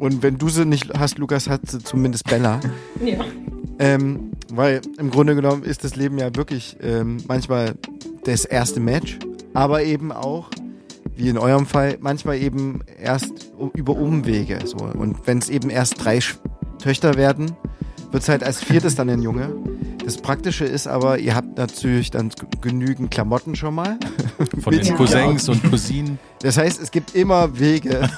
[0.00, 2.58] Und wenn du sie nicht hast, Lukas, hat sie zumindest Bella.
[3.04, 3.18] Ja.
[3.80, 7.74] Ähm, weil im Grunde genommen ist das Leben ja wirklich ähm, manchmal
[8.24, 9.18] das erste Match,
[9.54, 10.50] aber eben auch,
[11.16, 13.32] wie in eurem Fall, manchmal eben erst
[13.74, 14.58] über Umwege.
[14.66, 14.76] So.
[14.76, 16.36] Und wenn es eben erst drei Sch
[16.78, 17.52] Töchter werden,
[18.10, 19.54] wird es halt als viertes dann ein Junge.
[20.04, 23.98] Das Praktische ist aber, ihr habt natürlich dann genügend Klamotten schon mal.
[24.60, 24.94] Von den.
[24.94, 26.18] Cousins und Cousinen.
[26.40, 28.08] Das heißt, es gibt immer Wege.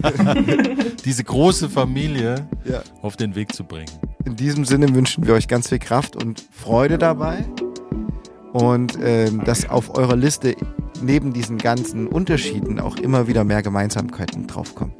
[1.04, 2.82] diese große Familie Ja.
[3.02, 3.90] auf den Weg zu bringen.
[4.24, 7.44] In diesem Sinne wünschen wir euch ganz viel Kraft und Freude dabei.
[8.52, 10.56] Und ähm, dass auf eurer Liste
[11.02, 14.94] neben diesen ganzen Unterschieden auch immer wieder mehr Gemeinsamkeiten draufkommen.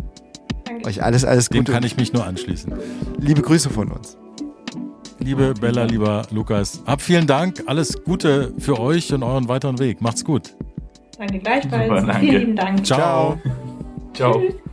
[0.86, 1.72] Euch alles, alles Dem Gute.
[1.72, 2.72] kann ich mich nur anschließen.
[3.18, 4.16] Liebe Grüße von uns.
[5.18, 7.62] Liebe Bella, lieber Lukas, hab vielen Dank.
[7.66, 10.00] Alles Gute für euch und euren weiteren Weg.
[10.00, 10.54] Macht's gut.
[11.18, 11.88] Danke gleichfalls.
[11.88, 12.20] Super, danke.
[12.20, 12.86] Vielen lieben Dank.
[12.86, 13.38] Ciao.
[14.14, 14.32] Ciao.
[14.32, 14.40] Ciao.
[14.40, 14.69] Tschüss.